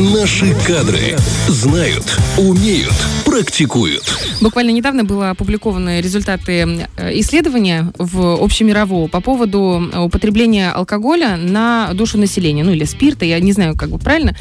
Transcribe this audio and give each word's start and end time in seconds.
Наши 0.00 0.54
кадры 0.66 1.18
знают, 1.46 2.18
умеют, 2.38 2.94
практикуют. 3.26 4.02
Буквально 4.40 4.70
недавно 4.70 5.04
были 5.04 5.30
опубликованы 5.30 6.00
результаты 6.00 6.86
э, 6.96 7.18
исследования 7.20 7.92
в 7.98 8.42
общемирового 8.42 9.08
по 9.08 9.20
поводу 9.20 9.90
употребления 9.94 10.70
алкоголя 10.70 11.36
на 11.36 11.90
душу 11.92 12.16
населения, 12.16 12.64
ну 12.64 12.72
или 12.72 12.84
спирта, 12.84 13.26
я 13.26 13.38
не 13.40 13.52
знаю, 13.52 13.76
как 13.76 13.90
бы 13.90 13.98
правильно. 13.98 14.34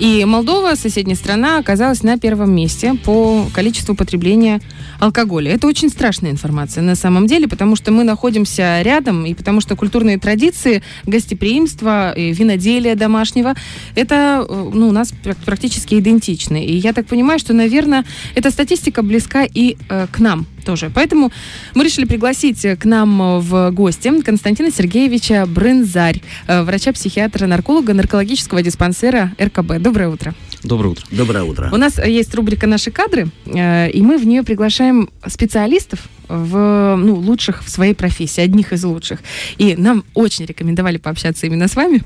И 0.00 0.24
Молдова, 0.24 0.74
соседняя 0.74 1.16
страна, 1.16 1.58
оказалась 1.58 2.02
на 2.02 2.18
первом 2.18 2.52
месте 2.52 2.94
по 3.04 3.46
количеству 3.54 3.94
потребления 3.94 4.60
алкоголя. 4.98 5.52
Это 5.52 5.68
очень 5.68 5.90
страшная 5.90 6.32
информация 6.32 6.82
на 6.82 6.96
самом 6.96 7.28
деле, 7.28 7.46
потому 7.46 7.76
что 7.76 7.92
мы 7.92 8.02
находимся 8.02 8.82
рядом, 8.82 9.26
и 9.26 9.34
потому 9.34 9.60
что 9.60 9.76
культурные 9.76 10.18
традиции, 10.18 10.82
гостеприимство, 11.06 12.12
виноделие 12.16 12.96
домашнего, 12.96 13.54
это 13.94 14.44
э, 14.48 14.70
ну, 14.74 14.88
у 14.88 14.92
нас 14.92 15.03
практически 15.44 15.98
идентичны. 15.98 16.64
И 16.64 16.76
я 16.76 16.92
так 16.92 17.06
понимаю, 17.06 17.38
что, 17.38 17.52
наверное, 17.52 18.04
эта 18.34 18.50
статистика 18.50 19.02
близка 19.02 19.44
и 19.44 19.76
э, 19.88 20.06
к 20.10 20.18
нам 20.18 20.46
тоже. 20.64 20.90
Поэтому 20.94 21.30
мы 21.74 21.84
решили 21.84 22.06
пригласить 22.06 22.66
к 22.78 22.84
нам 22.84 23.40
в 23.40 23.70
гости 23.70 24.20
Константина 24.22 24.70
Сергеевича 24.70 25.46
Брынзарь, 25.46 26.22
э, 26.46 26.62
врача-психиатра, 26.62 27.46
нарколога 27.46 27.94
наркологического 27.94 28.62
диспансера 28.62 29.32
РКБ. 29.40 29.78
Доброе 29.78 30.08
утро. 30.08 30.34
Доброе 30.64 30.88
утро. 30.88 31.06
Доброе 31.10 31.44
утро. 31.44 31.68
У 31.72 31.76
нас 31.76 31.98
есть 31.98 32.34
рубрика 32.34 32.66
«Наши 32.66 32.90
кадры», 32.90 33.28
э, 33.44 33.90
и 33.90 34.00
мы 34.00 34.16
в 34.16 34.26
нее 34.26 34.42
приглашаем 34.42 35.10
специалистов 35.26 36.00
в 36.26 36.96
ну, 36.96 37.16
лучших 37.16 37.62
в 37.62 37.68
своей 37.68 37.92
профессии, 37.92 38.40
одних 38.40 38.72
из 38.72 38.82
лучших. 38.82 39.20
И 39.58 39.76
нам 39.76 40.04
очень 40.14 40.46
рекомендовали 40.46 40.96
пообщаться 40.96 41.46
именно 41.46 41.68
с 41.68 41.76
вами. 41.76 42.02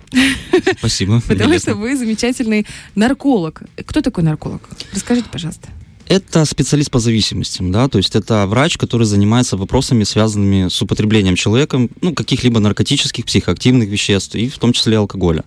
Спасибо. 0.78 1.22
Потому 1.28 1.56
что 1.58 1.76
вы 1.76 1.96
замечательный 1.96 2.66
нарколог. 2.96 3.62
Кто 3.86 4.00
такой 4.00 4.24
нарколог? 4.24 4.62
Расскажите, 4.92 5.28
пожалуйста. 5.30 5.68
Это 6.08 6.44
специалист 6.46 6.90
по 6.90 7.00
зависимостям, 7.00 7.70
да, 7.70 7.86
то 7.86 7.98
есть 7.98 8.16
это 8.16 8.46
врач, 8.46 8.78
который 8.78 9.04
занимается 9.04 9.58
вопросами, 9.58 10.04
связанными 10.04 10.68
с 10.68 10.80
употреблением 10.80 11.36
человеком 11.36 11.90
ну, 12.00 12.14
каких-либо 12.14 12.60
наркотических, 12.60 13.26
психоактивных 13.26 13.90
веществ, 13.90 14.34
и 14.34 14.48
в 14.48 14.58
том 14.58 14.72
числе 14.72 14.96
алкоголя 14.96 15.44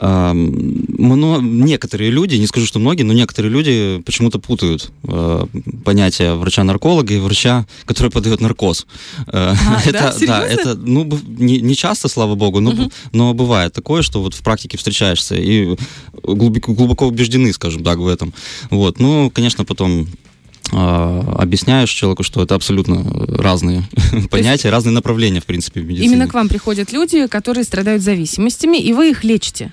но 0.00 1.40
некоторые 1.40 2.10
люди, 2.10 2.36
не 2.36 2.46
скажу, 2.46 2.66
что 2.66 2.78
многие, 2.78 3.02
но 3.02 3.12
некоторые 3.12 3.52
люди 3.52 4.02
почему-то 4.04 4.38
путают 4.38 4.90
э, 5.04 5.46
понятие 5.84 6.34
врача-нарколога 6.34 7.14
и 7.14 7.18
врача, 7.18 7.66
который 7.84 8.10
подает 8.10 8.40
наркоз. 8.40 8.86
Э, 9.26 9.54
а, 9.54 9.80
это, 9.86 9.92
да, 9.92 10.26
да, 10.26 10.46
это 10.46 10.74
ну, 10.74 11.08
не, 11.26 11.60
не 11.60 11.76
часто, 11.76 12.08
слава 12.08 12.34
богу, 12.34 12.60
но, 12.60 12.70
угу. 12.70 12.92
но 13.12 13.34
бывает 13.34 13.72
такое, 13.72 14.02
что 14.02 14.22
вот 14.22 14.34
в 14.34 14.42
практике 14.42 14.76
встречаешься 14.78 15.36
и 15.36 15.76
глубоко, 16.22 16.72
глубоко 16.72 17.06
убеждены, 17.06 17.52
скажем 17.52 17.84
так, 17.84 17.98
в 17.98 18.06
этом. 18.06 18.32
Вот. 18.70 18.98
Ну, 19.00 19.30
конечно, 19.30 19.64
потом 19.64 20.08
а, 20.72 21.36
объясняешь 21.38 21.90
человеку, 21.90 22.22
что 22.22 22.42
это 22.42 22.54
абсолютно 22.54 23.04
разные 23.28 23.84
понятия, 24.30 24.70
разные 24.70 24.92
направления, 24.92 25.40
в 25.40 25.46
принципе, 25.46 25.80
в 25.80 25.84
медицине. 25.86 26.08
Именно 26.08 26.28
к 26.28 26.34
вам 26.34 26.48
приходят 26.48 26.92
люди, 26.92 27.26
которые 27.26 27.64
страдают 27.64 28.02
зависимостями, 28.02 28.78
и 28.78 28.92
вы 28.92 29.10
их 29.10 29.24
лечите? 29.24 29.72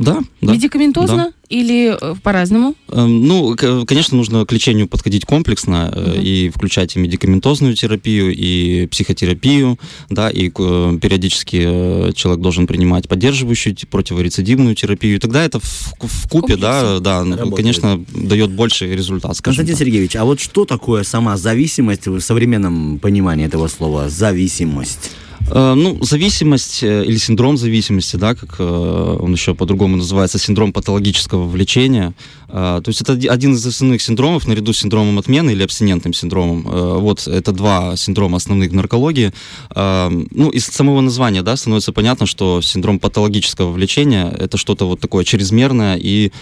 Да, 0.00 0.20
да. 0.40 0.54
Медикаментозно 0.54 1.16
да. 1.16 1.32
или 1.50 1.94
э, 1.94 2.14
по-разному? 2.22 2.74
Эм, 2.88 3.28
ну, 3.28 3.54
конечно, 3.54 4.16
нужно 4.16 4.46
к 4.46 4.52
лечению 4.52 4.88
подходить 4.88 5.26
комплексно 5.26 5.92
угу. 5.94 6.18
и 6.18 6.48
включать 6.48 6.96
и 6.96 6.98
медикаментозную 6.98 7.74
терапию, 7.74 8.34
и 8.34 8.86
психотерапию, 8.86 9.78
да, 10.08 10.30
и 10.30 10.48
э, 10.48 10.98
периодически 11.02 12.14
человек 12.14 12.40
должен 12.40 12.66
принимать 12.66 13.08
поддерживающую 13.08 13.76
противорецидивную 13.90 14.74
терапию. 14.74 15.16
И 15.16 15.18
тогда 15.18 15.44
это 15.44 15.60
в, 15.60 15.94
в 16.00 16.28
купе, 16.30 16.56
да, 16.56 16.98
да, 17.00 17.22
ну, 17.22 17.50
конечно, 17.52 18.02
дает 18.14 18.52
больший 18.52 18.96
результат. 18.96 19.38
Константин 19.42 19.74
так. 19.74 19.80
Сергеевич, 19.80 20.16
а 20.16 20.24
вот 20.24 20.40
что 20.40 20.64
такое 20.64 21.02
сама 21.02 21.36
зависимость 21.36 22.06
в 22.06 22.20
современном 22.20 22.98
понимании 23.00 23.44
этого 23.44 23.68
слова 23.68 24.08
«зависимость»? 24.08 25.10
Э, 25.48 25.74
ну, 25.74 25.98
зависимость 26.02 26.82
э, 26.82 27.04
или 27.04 27.16
синдром 27.16 27.56
зависимости, 27.56 28.16
да, 28.16 28.34
как 28.34 28.56
э, 28.58 29.16
он 29.20 29.32
еще 29.32 29.54
по-другому 29.54 29.96
называется, 29.96 30.38
синдром 30.38 30.72
патологического 30.72 31.46
влечения. 31.46 32.14
То 32.52 32.82
есть 32.86 33.00
это 33.00 33.12
один 33.12 33.54
из 33.54 33.66
основных 33.66 34.02
синдромов, 34.02 34.46
наряду 34.46 34.72
с 34.72 34.78
синдромом 34.78 35.18
отмены 35.18 35.50
или 35.50 35.62
абстинентным 35.62 36.12
синдромом. 36.12 36.62
Вот 37.00 37.26
это 37.26 37.52
два 37.52 37.96
синдрома 37.96 38.36
основных 38.36 38.70
в 38.70 38.74
наркологии. 38.74 39.32
Ну, 39.74 40.50
из 40.50 40.66
самого 40.66 41.00
названия, 41.00 41.42
да, 41.42 41.56
становится 41.56 41.92
понятно, 41.92 42.26
что 42.26 42.60
синдром 42.62 42.98
патологического 42.98 43.70
влечения– 43.70 44.28
это 44.38 44.56
что-то 44.56 44.86
вот 44.86 45.00
такое 45.00 45.24
чрезмерное 45.24 45.96
и 45.96 46.32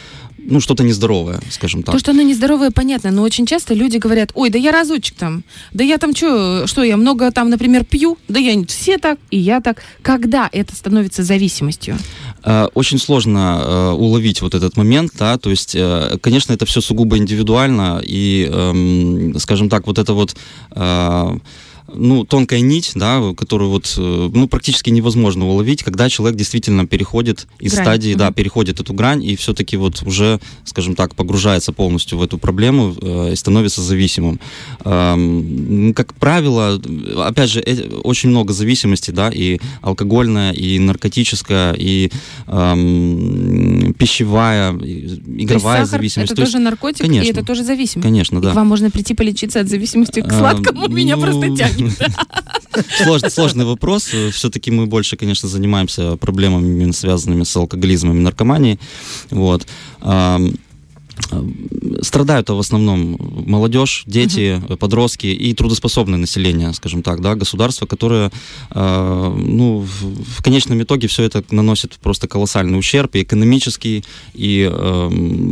ну, 0.49 0.61
что-то 0.61 0.83
нездоровое, 0.83 1.41
скажем 1.51 1.83
так. 1.83 1.95
То, 1.95 1.99
что 1.99 2.13
оно 2.13 2.23
нездоровое, 2.23 2.71
понятно, 2.71 3.11
но 3.11 3.23
очень 3.23 3.45
часто 3.45 3.75
люди 3.75 3.99
говорят, 3.99 4.31
ой, 4.35 4.51
да 4.51 4.59
я 4.59 4.73
разочек 4.73 5.17
там, 5.17 5.45
да 5.75 5.85
я 5.85 5.99
там 5.99 6.15
что, 6.15 6.67
что 6.67 6.83
я 6.83 6.97
много 6.97 7.31
там, 7.31 7.51
например, 7.51 7.85
пью, 7.85 8.17
да 8.29 8.41
я 8.41 8.65
все 8.67 8.99
так, 8.99 9.19
и 9.31 9.39
я 9.39 9.61
так. 9.61 9.83
Когда 10.01 10.49
это 10.51 10.75
становится 10.75 11.23
зависимостью? 11.23 11.99
Э, 12.45 12.69
очень 12.75 12.99
сложно 12.99 13.61
э, 13.61 13.91
уловить 13.91 14.41
вот 14.41 14.55
этот 14.55 14.77
момент, 14.77 15.13
да, 15.19 15.37
то 15.37 15.51
есть, 15.51 15.75
э, 15.75 15.81
конечно, 16.21 16.53
это 16.53 16.67
все 16.67 16.81
сугубо 16.81 17.17
индивидуально, 17.17 18.01
и, 18.05 18.49
эм, 18.53 19.39
скажем 19.39 19.69
так, 19.69 19.87
вот 19.87 19.99
это 19.99 20.13
вот 20.13 20.37
ну, 21.93 22.25
тонкая 22.25 22.61
нить, 22.61 22.93
да, 22.95 23.21
которую 23.37 23.71
вот, 23.71 23.95
э, 23.97 24.31
ну, 24.33 24.49
практически 24.49 24.91
невозможно 24.91 25.47
уловить, 25.47 25.83
когда 25.83 26.09
человек 26.09 26.37
действительно 26.37 26.87
переходит 26.87 27.47
из 27.59 27.73
грань. 27.73 27.85
стадии, 27.85 28.13
mm-hmm. 28.13 28.19
да, 28.19 28.31
переходит 28.33 28.81
эту 28.81 28.93
грань 28.93 29.25
и 29.25 29.37
все-таки 29.37 29.77
вот 29.77 30.03
уже, 30.03 30.41
скажем 30.65 30.95
так, 30.95 31.15
погружается 31.15 31.73
полностью 31.73 32.19
в 32.19 32.23
эту 32.23 32.39
проблему 32.39 32.95
э, 33.01 33.33
и 33.33 33.37
становится 33.37 33.83
зависимым. 33.83 34.41
Э, 34.85 35.93
как 35.95 36.15
правило, 36.15 36.81
опять 37.25 37.51
же, 37.51 37.61
э, 37.61 37.89
очень 38.03 38.31
много 38.31 38.53
зависимостей, 38.53 39.13
да, 39.13 39.31
и 39.31 39.59
алкогольная, 39.81 40.53
и 40.53 40.79
наркотическая, 40.79 41.73
и 41.73 42.11
э, 42.47 43.93
пищевая, 43.99 44.77
и 44.79 45.21
игровая 45.39 45.85
сахар 45.85 45.99
зависимость. 45.99 46.33
Это 46.33 46.37
То 46.37 46.43
тоже 46.43 46.59
есть, 46.59 46.65
наркотик, 46.65 47.01
конечно, 47.07 47.27
и 47.27 47.31
это 47.31 47.45
тоже 47.45 47.65
зависимость. 47.65 48.07
Конечно, 48.07 48.41
да. 48.41 48.51
И 48.51 48.53
к 48.53 48.55
вам 48.55 48.67
можно 48.67 48.91
прийти 48.91 49.15
полечиться 49.15 49.61
от 49.61 49.69
зависимости 49.69 50.21
к 50.21 50.31
сладкому, 50.31 50.85
а, 50.85 50.89
меня 50.99 51.17
ну, 51.17 51.23
просто 51.23 51.57
тянет. 51.57 51.78
Сложный, 53.03 53.31
сложный 53.31 53.65
вопрос. 53.65 54.11
Все-таки 54.33 54.71
мы 54.71 54.87
больше, 54.87 55.17
конечно, 55.17 55.49
занимаемся 55.49 56.17
проблемами, 56.17 56.91
связанными 56.93 57.45
с 57.45 57.57
алкоголизмом 57.57 58.19
и 58.19 58.21
наркоманией. 58.21 58.79
Вот 59.31 59.67
страдают 62.03 62.49
в 62.49 62.59
основном 62.59 63.17
молодежь, 63.47 64.03
дети, 64.07 64.61
uh-huh. 64.61 64.77
подростки 64.77 65.27
и 65.27 65.55
трудоспособное 65.55 66.19
население, 66.19 66.73
скажем 66.73 67.03
так, 67.03 67.21
да, 67.21 67.35
государство, 67.35 67.87
которое, 67.87 68.31
э, 68.71 69.35
ну, 69.37 69.81
в, 69.81 70.39
в 70.39 70.43
конечном 70.43 70.83
итоге 70.83 71.09
все 71.09 71.25
это 71.25 71.43
наносит 71.51 71.95
просто 72.03 72.29
колоссальный 72.29 72.79
ущерб 72.79 73.15
и 73.17 73.23
экономический, 73.23 74.05
и 74.35 74.69
э, 74.71 75.07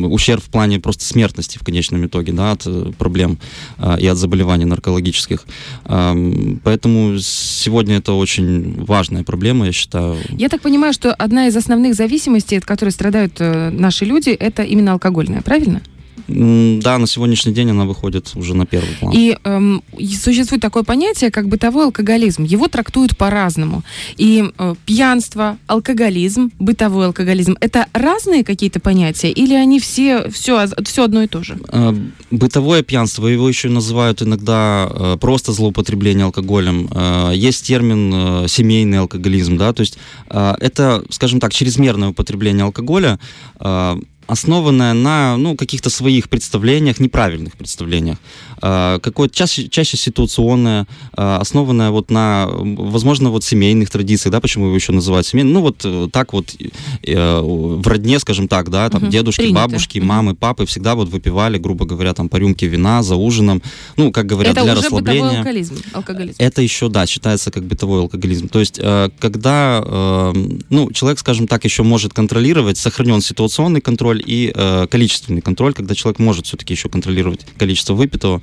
ущерб 0.06 0.42
в 0.42 0.48
плане 0.48 0.78
просто 0.78 1.04
смертности 1.04 1.58
в 1.58 1.64
конечном 1.64 2.06
итоге, 2.06 2.32
да, 2.32 2.52
от 2.52 2.62
э, 2.66 2.92
проблем 2.98 3.38
э, 3.78 4.00
и 4.00 4.06
от 4.06 4.16
заболеваний 4.16 4.64
наркологических. 4.64 5.44
Э, 5.84 6.14
поэтому 6.62 7.18
сегодня 7.18 7.96
это 7.96 8.12
очень 8.12 8.84
важная 8.84 9.24
проблема, 9.24 9.66
я 9.66 9.72
считаю. 9.72 10.16
Я 10.30 10.48
так 10.48 10.60
понимаю, 10.62 10.92
что 10.92 11.12
одна 11.12 11.48
из 11.48 11.56
основных 11.56 11.94
зависимостей, 11.94 12.58
от 12.58 12.64
которой 12.64 12.90
страдают 12.90 13.34
э, 13.40 13.70
наши 13.70 14.04
люди, 14.04 14.30
это 14.30 14.62
именно 14.62 14.92
алкогольная, 14.92 15.42
правильно? 15.42 15.55
Правильно? 15.56 15.80
Да, 16.28 16.98
на 16.98 17.06
сегодняшний 17.06 17.52
день 17.52 17.70
она 17.70 17.84
выходит 17.84 18.32
уже 18.34 18.54
на 18.54 18.66
первый 18.66 18.94
план. 18.98 19.12
И 19.14 19.36
эм, 19.44 19.82
существует 20.20 20.60
такое 20.60 20.82
понятие, 20.82 21.30
как 21.30 21.46
бытовой 21.46 21.84
алкоголизм. 21.84 22.42
Его 22.42 22.66
трактуют 22.66 23.16
по-разному. 23.16 23.84
И 24.16 24.44
э, 24.58 24.74
пьянство, 24.86 25.56
алкоголизм, 25.68 26.50
бытовой 26.58 27.06
алкоголизм– 27.06 27.56
это 27.60 27.86
разные 27.92 28.42
какие-то 28.42 28.80
понятия 28.80 29.30
или 29.30 29.54
они 29.54 29.78
все, 29.78 30.28
все, 30.30 30.66
все 30.84 31.04
одно 31.04 31.22
и 31.22 31.28
то 31.28 31.44
же? 31.44 31.58
Э, 31.68 31.94
бытовое 32.32 32.82
пьянство, 32.82 33.28
его 33.28 33.48
еще 33.48 33.68
называют 33.68 34.20
иногда 34.22 34.88
э, 34.90 35.16
просто 35.20 35.52
злоупотребление 35.52 36.24
алкоголем. 36.24 36.88
Э, 36.90 37.32
есть 37.34 37.64
термин 37.64 38.12
э, 38.14 38.48
семейный 38.48 38.98
алкоголизм, 38.98 39.58
да, 39.58 39.72
то 39.72 39.82
есть 39.82 39.96
э, 40.28 40.54
это, 40.58 41.04
скажем 41.10 41.38
так, 41.38 41.52
чрезмерное 41.52 42.08
употребление 42.08 42.64
алкоголя, 42.64 43.20
э, 43.60 43.96
основанная 44.26 44.94
на 44.94 45.36
ну, 45.36 45.56
каких-то 45.56 45.90
своих 45.90 46.28
представлениях, 46.28 47.00
неправильных 47.00 47.56
представлениях. 47.56 48.18
Э, 48.62 48.98
какое 49.02 49.28
чаще, 49.28 49.68
чаще 49.68 49.96
ситуационное, 49.96 50.86
э, 51.16 51.36
основанное 51.40 51.90
вот 51.90 52.10
на, 52.10 52.46
возможно, 52.48 53.30
вот 53.30 53.44
семейных 53.44 53.90
традициях, 53.90 54.32
да, 54.32 54.40
почему 54.40 54.66
его 54.66 54.74
еще 54.74 54.92
называют 54.92 55.26
семейным, 55.26 55.52
ну 55.52 55.60
вот 55.60 55.82
э, 55.84 56.08
так 56.12 56.32
вот 56.32 56.54
э, 57.02 57.40
в 57.40 57.86
родне, 57.86 58.18
скажем 58.18 58.48
так, 58.48 58.70
да, 58.70 58.88
там 58.90 59.04
угу, 59.04 59.10
дедушки, 59.10 59.42
принято. 59.42 59.60
бабушки, 59.60 59.98
мамы, 59.98 60.34
папы 60.34 60.66
всегда 60.66 60.94
вот 60.94 61.08
выпивали, 61.08 61.58
грубо 61.58 61.84
говоря, 61.84 62.14
там 62.14 62.28
по 62.28 62.36
рюмке 62.36 62.66
вина 62.66 63.02
за 63.02 63.16
ужином, 63.16 63.62
ну, 63.96 64.12
как 64.12 64.26
говорят, 64.26 64.52
Это 64.52 64.64
для 64.64 64.72
уже 64.72 64.82
расслабления. 64.82 65.22
Бытовой 65.22 65.38
алкоголизм, 65.38 65.76
алкоголизм. 65.92 66.36
Это 66.38 66.62
еще, 66.62 66.88
да, 66.88 67.06
считается 67.06 67.50
как 67.50 67.64
бытовой 67.64 68.00
алкоголизм. 68.00 68.48
То 68.48 68.60
есть, 68.60 68.78
э, 68.82 69.10
когда, 69.18 69.82
э, 69.84 70.32
ну, 70.70 70.90
человек, 70.92 71.18
скажем 71.18 71.46
так, 71.46 71.64
еще 71.64 71.82
может 71.82 72.12
контролировать, 72.12 72.78
сохранен 72.78 73.20
ситуационный 73.20 73.80
контроль, 73.80 74.15
контроль 74.16 74.22
и 74.24 74.52
э, 74.54 74.86
количественный 74.90 75.40
контроль, 75.40 75.72
когда 75.72 75.94
человек 75.94 76.18
может 76.18 76.46
все-таки 76.46 76.74
еще 76.74 76.88
контролировать 76.88 77.46
количество 77.58 77.94
выпитого. 77.94 78.40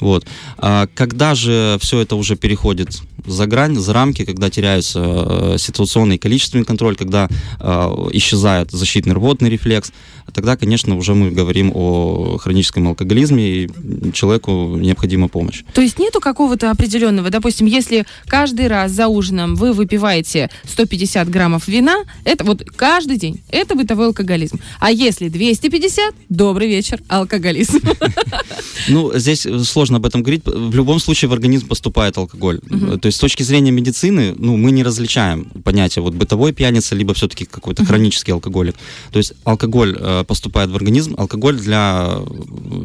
Вот. 0.00 0.26
А 0.58 0.86
когда 0.94 1.34
же 1.34 1.78
все 1.80 2.00
это 2.00 2.16
уже 2.16 2.36
переходит 2.36 3.00
за 3.26 3.46
грань, 3.46 3.76
за 3.76 3.92
рамки, 3.92 4.24
когда 4.24 4.50
теряются 4.50 5.00
э, 5.00 5.56
ситуационный 5.58 6.16
и 6.16 6.18
количественный 6.18 6.64
контроль, 6.64 6.96
когда 6.96 7.28
э, 7.60 8.08
исчезает 8.12 8.70
защитный 8.70 9.14
рвотный 9.14 9.50
рефлекс, 9.50 9.92
тогда, 10.34 10.56
конечно, 10.56 10.96
уже 10.96 11.14
мы 11.14 11.30
говорим 11.30 11.72
о 11.74 12.38
хроническом 12.38 12.88
алкоголизме, 12.88 13.42
и 13.42 13.70
человеку 14.12 14.76
необходима 14.76 15.28
помощь. 15.28 15.62
То 15.74 15.80
есть 15.80 15.98
нету 15.98 16.20
какого-то 16.20 16.70
определенного, 16.70 17.30
допустим, 17.30 17.66
если 17.66 18.04
каждый 18.26 18.66
раз 18.66 18.92
за 18.92 19.08
ужином 19.08 19.54
вы 19.54 19.72
выпиваете 19.72 20.50
150 20.64 21.28
граммов 21.28 21.68
вина, 21.68 22.04
это 22.24 22.44
вот 22.44 22.64
каждый 22.76 23.18
день, 23.18 23.40
это 23.50 23.74
бытовой 23.74 24.06
алкоголизм. 24.06 24.60
А 24.80 24.90
если 24.90 25.11
250, 25.20 26.14
добрый 26.28 26.68
вечер, 26.68 27.00
алкоголизм. 27.08 27.80
Ну, 28.88 29.12
здесь 29.16 29.46
сложно 29.64 29.98
об 29.98 30.06
этом 30.06 30.22
говорить. 30.22 30.42
В 30.44 30.74
любом 30.74 30.98
случае 30.98 31.28
в 31.28 31.32
организм 31.32 31.68
поступает 31.68 32.16
алкоголь. 32.18 32.58
То 33.00 33.06
есть 33.06 33.18
с 33.18 33.20
точки 33.20 33.44
зрения 33.44 33.70
медицины, 33.70 34.34
ну, 34.36 34.56
мы 34.56 34.72
не 34.72 34.82
различаем 34.82 35.44
понятие 35.64 36.02
вот 36.02 36.14
бытовой 36.14 36.52
пьяница, 36.52 36.96
либо 36.96 37.14
все-таки 37.14 37.44
какой-то 37.44 37.84
хронический 37.84 38.32
алкоголик. 38.32 38.74
То 39.12 39.18
есть 39.18 39.34
алкоголь 39.44 39.96
э, 39.98 40.24
поступает 40.26 40.70
в 40.70 40.76
организм, 40.76 41.14
алкоголь 41.16 41.56
для 41.58 42.18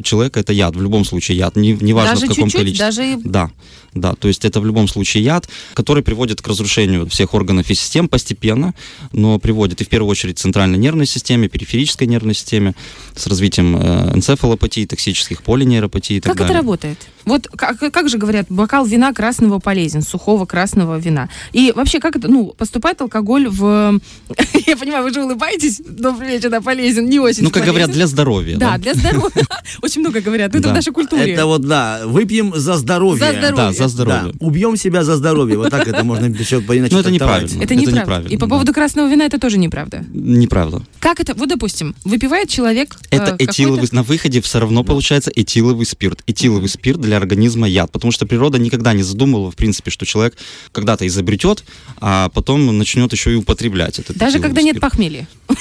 человека 0.03 0.39
это 0.39 0.53
яд, 0.53 0.75
в 0.75 0.81
любом 0.81 1.03
случае 1.05 1.37
яд, 1.37 1.55
не, 1.55 1.71
неважно 1.73 2.13
Даже 2.13 2.25
в 2.27 2.29
каком 2.29 2.49
чуть-чуть, 2.49 2.59
количестве. 2.61 2.85
даже 2.85 3.13
и- 3.13 3.17
Да, 3.23 3.49
да, 3.99 4.13
то 4.13 4.27
есть 4.27 4.45
это 4.45 4.59
в 4.59 4.65
любом 4.65 4.87
случае 4.87 5.23
яд, 5.23 5.49
который 5.73 6.03
приводит 6.03 6.41
к 6.41 6.47
разрушению 6.47 7.07
всех 7.07 7.33
органов 7.33 7.69
и 7.69 7.75
систем 7.75 8.07
постепенно, 8.07 8.73
но 9.11 9.39
приводит 9.39 9.81
и 9.81 9.83
в 9.83 9.89
первую 9.89 10.09
очередь 10.11 10.35
к 10.35 10.39
центральной 10.39 10.77
нервной 10.77 11.05
системе, 11.05 11.47
периферической 11.47 12.07
нервной 12.07 12.33
системе, 12.33 12.73
с 13.15 13.27
развитием 13.27 13.75
э, 13.75 14.13
энцефалопатии, 14.15 14.85
токсических 14.85 15.43
полинейропатий 15.43 16.17
и 16.17 16.19
так 16.19 16.33
Как 16.33 16.41
это 16.41 16.47
далее. 16.47 16.61
работает? 16.61 16.97
Вот 17.27 17.47
как, 17.55 17.77
как 17.91 18.09
же 18.09 18.17
говорят, 18.17 18.47
бокал 18.49 18.85
вина 18.85 19.13
красного 19.13 19.59
полезен, 19.59 20.01
сухого 20.01 20.45
красного 20.45 20.97
вина. 20.97 21.29
И 21.53 21.71
вообще, 21.75 21.99
как 21.99 22.15
это, 22.15 22.27
ну, 22.27 22.53
поступает 22.57 23.01
алкоголь 23.01 23.47
в... 23.49 23.99
Я 24.67 24.75
понимаю, 24.77 25.03
вы 25.03 25.13
же 25.13 25.21
улыбаетесь, 25.23 25.79
добрый 25.87 26.29
вечер, 26.29 26.49
да, 26.49 26.61
полезен, 26.61 27.05
не 27.09 27.19
очень 27.19 27.43
Ну, 27.43 27.51
как 27.51 27.63
говорят, 27.63 27.87
полезен. 27.87 27.93
для 27.93 28.07
здоровья. 28.07 28.57
Да, 28.57 28.77
для 28.77 28.93
здоровья. 28.93 29.45
Очень 29.81 30.01
много 30.01 30.21
говорят, 30.21 30.49
это 30.55 30.59
в 30.59 30.71
Да. 30.71 30.73
нашей 30.73 30.91
культуре. 30.93 31.33
Это 31.33 31.45
вот, 31.45 31.61
да, 31.61 32.01
выпьем 32.05 32.53
за 32.55 32.77
здоровье. 32.77 33.19
За 33.19 33.31
здоровье. 33.31 33.55
Да, 33.55 33.71
за 33.73 33.79
Да, 33.79 33.87
здоровье. 33.89 34.33
убьем 34.39 34.77
себя 34.77 35.03
за 35.03 35.17
здоровье. 35.17 35.57
Вот 35.57 35.69
так 35.69 35.87
это 35.87 36.03
можно 36.03 36.25
еще 36.25 36.57
иначе 36.59 36.93
Ну, 36.93 36.99
это 36.99 37.11
неправильно. 37.11 37.61
Это 37.63 37.75
неправильно, 37.75 38.27
И 38.29 38.37
по 38.37 38.45
да. 38.45 38.49
поводу 38.49 38.73
красного 38.73 39.07
вина 39.09 39.23
это 39.25 39.39
тоже 39.39 39.57
неправда. 39.57 40.03
Неправда. 40.13 40.81
Как 40.99 41.19
это? 41.19 41.33
Вот, 41.35 41.49
допустим, 41.49 41.95
выпивает 42.05 42.49
человек... 42.49 42.95
э, 43.11 43.17
Это 43.17 43.25
какой-то- 43.31 43.43
этиловый, 43.51 43.87
на 43.91 44.03
выходе 44.03 44.41
все 44.41 44.59
равно 44.59 44.83
получается 44.83 45.31
этиловый 45.35 45.85
спирт. 45.85 46.23
Этиловый 46.27 46.69
спирт 46.69 46.99
для 47.01 47.16
организма 47.17 47.67
яд, 47.67 47.91
потому 47.91 48.11
что 48.11 48.25
природа 48.25 48.57
никогда 48.59 48.93
не 48.93 49.03
задумывала, 49.03 49.51
в 49.51 49.55
принципе, 49.55 49.91
что 49.91 50.05
человек 50.05 50.37
когда-то 50.71 51.05
изобретет, 51.07 51.63
а 51.99 52.29
потом 52.29 52.77
начнет 52.77 53.11
еще 53.11 53.33
и 53.33 53.35
употреблять 53.35 53.99
этот 53.99 54.17
Даже 54.17 54.39
когда 54.39 54.61
нет 54.61 54.79
похмелья. 54.79 55.27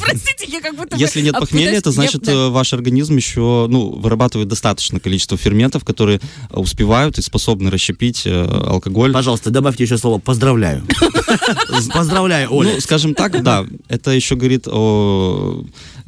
Простите, 0.00 0.46
я 0.48 0.60
как 0.60 0.76
будто... 0.76 0.96
Если 0.96 1.22
нет 1.22 1.34
похмелья, 1.38 1.72
это 1.78 1.88
я- 1.90 1.94
значит, 1.94 2.28
э, 2.28 2.48
ваш 2.48 2.72
организм 2.72 3.16
еще 3.16 3.66
ну, 3.70 3.90
вырабатывает 3.90 4.48
достаточное 4.48 5.00
количество 5.00 5.36
ферментов, 5.38 5.84
которые 5.84 6.20
успевают 6.50 7.18
и 7.18 7.22
способны 7.22 7.70
расщепить 7.70 8.22
э, 8.26 8.44
алкоголь. 8.44 9.12
Пожалуйста, 9.12 9.50
добавьте 9.50 9.84
еще 9.84 9.96
слово 9.96 10.18
«поздравляю». 10.18 10.82
Поздравляю, 11.94 12.52
Оля. 12.52 12.74
Ну, 12.74 12.80
скажем 12.80 13.14
так, 13.14 13.42
да, 13.42 13.66
это 13.88 14.10
еще 14.10 14.36
говорит 14.36 14.66
о 14.68 15.64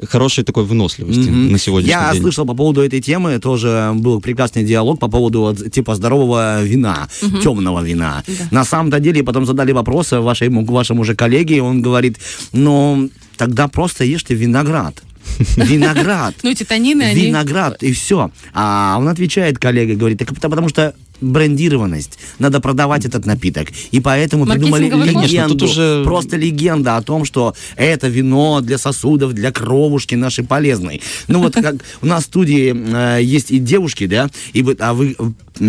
хорошей 0.09 0.45
такой 0.45 0.65
выносливости 0.65 1.29
на 1.29 1.59
сегодняшний 1.59 1.93
Я 1.93 2.13
день. 2.13 2.23
слышал 2.23 2.47
по 2.47 2.55
поводу 2.55 2.83
этой 2.83 3.01
темы, 3.01 3.39
тоже 3.39 3.93
был 3.95 4.21
прекрасный 4.21 4.65
диалог 4.65 4.80
по 5.01 5.09
поводу 5.09 5.55
типа 5.55 5.95
здорового 5.95 6.63
вина, 6.63 7.09
темного 7.43 7.83
вина. 7.83 8.23
На 8.51 8.65
самом-то 8.65 9.01
деле 9.01 9.23
потом 9.23 9.47
задали 9.47 9.73
вопросы 9.73 10.21
вашему, 10.21 10.65
вашему 10.65 11.05
же 11.05 11.15
коллеге, 11.15 11.57
и 11.57 11.61
он 11.61 11.83
говорит, 11.83 12.19
ну, 12.53 13.11
тогда 13.37 13.69
просто 13.69 14.05
ешьте 14.05 14.35
виноград. 14.35 15.03
Виноград. 15.57 16.35
Ну, 16.43 16.51
эти 16.51 16.65
танины, 16.65 17.03
они... 17.03 17.27
Виноград, 17.27 17.83
и 17.83 17.93
все. 17.93 18.31
А 18.53 18.97
он 18.99 19.09
отвечает, 19.09 19.59
коллега, 19.59 19.95
говорит, 19.95 20.19
так 20.19 20.51
потому 20.51 20.69
что 20.69 20.95
брендированность. 21.21 22.19
Надо 22.39 22.61
продавать 22.61 23.05
этот 23.05 23.27
напиток. 23.27 23.69
И 23.91 24.01
поэтому 24.01 24.47
придумали 24.55 24.91
ход? 24.91 25.01
Конечно, 25.15 25.27
легенду. 25.27 25.55
тут 25.59 25.63
уже- 25.71 26.03
Просто 26.05 26.37
легенда 26.37 26.97
о 26.97 27.03
том, 27.03 27.25
что 27.25 27.55
это 27.77 28.09
вино 28.09 28.61
для 28.61 28.79
сосудов, 28.79 29.33
для 29.33 29.51
кровушки 29.53 30.15
нашей 30.15 30.45
полезной. 30.45 31.01
Ну 31.29 31.41
вот 31.41 31.55
как 31.55 31.77
у 32.03 32.07
нас 32.07 32.25
в 32.25 32.27
студии 32.27 32.75
э, 33.19 33.23
есть 33.23 33.51
и 33.51 33.59
девушки, 33.59 34.07
да, 34.07 34.31
и 34.53 34.63
вы, 34.63 34.77
а 34.79 34.95
вы 34.95 35.17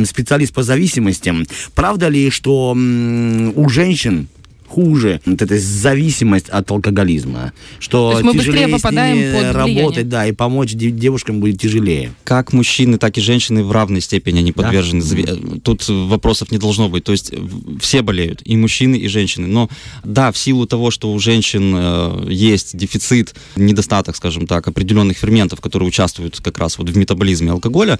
специалист 0.05 0.53
по 0.53 0.63
зависимостям. 0.63 1.45
Правда 1.75 2.07
ли, 2.07 2.29
что 2.29 2.71
м, 2.75 3.51
у 3.55 3.69
женщин 3.69 4.27
хуже 4.71 5.19
вот 5.25 5.41
эта 5.41 5.57
зависимость 5.59 6.49
от 6.49 6.71
алкоголизма, 6.71 7.51
что 7.79 8.11
То 8.11 8.17
есть 8.19 8.23
мы 8.25 8.33
быстрее 8.33 8.67
попадаем 8.69 9.17
ними 9.17 9.31
под 9.33 9.55
влияние. 9.55 9.81
работать, 9.83 10.09
да, 10.09 10.25
и 10.27 10.31
помочь 10.31 10.71
де- 10.73 10.91
девушкам 10.91 11.39
будет 11.39 11.59
тяжелее. 11.59 12.13
как 12.23 12.53
мужчины, 12.53 12.97
так 12.97 13.17
и 13.17 13.21
женщины 13.21 13.63
в 13.63 13.71
равной 13.71 14.01
степени 14.01 14.39
они 14.39 14.51
Да? 14.55 14.63
подвержены. 14.63 15.01
зави- 15.01 15.59
Тут 15.61 15.87
вопросов 15.89 16.51
не 16.51 16.57
должно 16.57 16.89
быть. 16.89 17.03
То 17.03 17.11
есть 17.11 17.33
все 17.79 18.01
болеют, 18.01 18.41
и 18.45 18.55
мужчины, 18.55 18.95
и 18.95 19.07
женщины. 19.07 19.47
Но 19.47 19.69
да, 20.03 20.31
в 20.31 20.37
силу 20.37 20.65
того, 20.65 20.91
что 20.91 21.11
у 21.11 21.19
женщин 21.19 21.73
э, 21.75 22.27
есть 22.29 22.77
дефицит, 22.77 23.35
недостаток, 23.55 24.15
скажем 24.15 24.47
так, 24.47 24.67
определенных 24.67 25.17
ферментов, 25.17 25.59
которые 25.61 25.87
участвуют 25.89 26.39
как 26.41 26.57
раз 26.57 26.77
вот 26.77 26.89
в 26.89 26.97
метаболизме 26.97 27.51
алкоголя, 27.51 27.99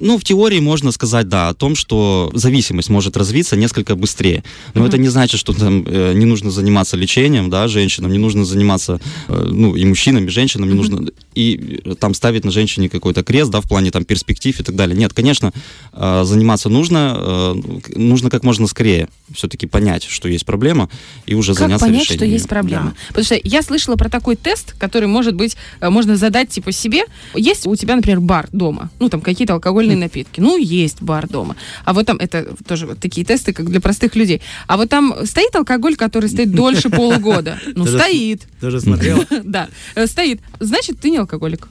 ну, 0.00 0.18
в 0.18 0.24
теории 0.24 0.60
можно 0.60 0.92
сказать, 0.92 1.28
да, 1.28 1.48
о 1.50 1.54
том, 1.54 1.74
что 1.76 2.30
зависимость 2.34 2.88
может 2.88 3.16
развиться 3.16 3.56
несколько 3.56 3.94
быстрее. 3.96 4.42
Но 4.74 4.86
это 4.86 4.98
не 4.98 5.08
значит, 5.08 5.38
что 5.40 5.52
там 5.52 5.84
э, 5.86 6.12
не 6.14 6.24
нужно 6.26 6.50
заниматься 6.50 6.96
лечением, 6.96 7.50
да, 7.50 7.68
женщинам, 7.68 8.12
не 8.12 8.18
нужно 8.18 8.44
заниматься, 8.44 9.00
э, 9.28 9.48
ну, 9.50 9.76
и 9.76 9.84
мужчинам, 9.84 10.24
и 10.26 10.28
женщинам, 10.28 10.68
не 10.68 10.74
нужно, 10.74 11.08
и 11.34 11.80
э, 11.84 11.94
там 11.94 12.14
ставить 12.14 12.44
на 12.44 12.50
женщине 12.50 12.88
какой-то 12.88 13.22
крест, 13.22 13.50
да, 13.50 13.60
в 13.60 13.68
плане 13.68 13.90
там 13.90 14.04
перспектив 14.04 14.58
и 14.58 14.62
так 14.62 14.74
далее. 14.76 14.96
Нет, 14.96 15.12
конечно, 15.12 15.52
э, 15.92 16.22
заниматься 16.24 16.68
нужно, 16.68 17.16
э, 17.18 17.80
к- 17.82 17.96
нужно 17.96 18.30
как 18.30 18.42
можно 18.44 18.66
скорее 18.66 19.08
все-таки 19.34 19.66
понять, 19.66 20.04
что 20.04 20.28
есть 20.28 20.46
проблема, 20.46 20.88
и 21.26 21.34
уже 21.34 21.52
Как 21.52 21.60
заняться 21.60 21.86
понять, 21.86 22.02
решением. 22.02 22.18
что 22.18 22.24
есть 22.26 22.48
проблема? 22.48 22.94
Потому 23.08 23.24
что 23.24 23.38
я 23.42 23.62
слышала 23.62 23.96
про 23.96 24.08
такой 24.08 24.36
тест, 24.36 24.74
который, 24.78 25.08
может 25.08 25.34
быть, 25.34 25.56
э, 25.80 25.90
можно 25.90 26.16
задать 26.16 26.48
типа 26.50 26.72
себе. 26.72 27.02
Есть 27.34 27.66
у 27.66 27.76
тебя, 27.76 27.96
например, 27.96 28.20
бар 28.20 28.48
дома, 28.52 28.90
ну 28.98 29.08
там 29.08 29.20
какие-то 29.20 29.54
алкогольные 29.54 29.89
напитки. 29.96 30.40
Ну, 30.40 30.56
есть 30.56 31.02
бар 31.02 31.28
дома. 31.28 31.56
А 31.84 31.92
вот 31.92 32.06
там, 32.06 32.16
это 32.18 32.54
тоже 32.66 32.86
вот 32.86 32.98
такие 32.98 33.24
тесты, 33.26 33.52
как 33.52 33.70
для 33.70 33.80
простых 33.80 34.16
людей. 34.16 34.40
А 34.66 34.76
вот 34.76 34.88
там 34.88 35.14
стоит 35.24 35.54
алкоголь, 35.54 35.96
который 35.96 36.28
стоит 36.28 36.52
дольше 36.52 36.90
полугода. 36.90 37.58
Ну, 37.74 37.86
стоит. 37.86 38.42
Тоже 38.60 38.80
смотрела? 38.80 39.24
Да, 39.44 39.68
э, 39.94 40.06
стоит. 40.06 40.40
Значит, 40.60 41.00
ты 41.00 41.10
не 41.10 41.18
алкоголик. 41.18 41.68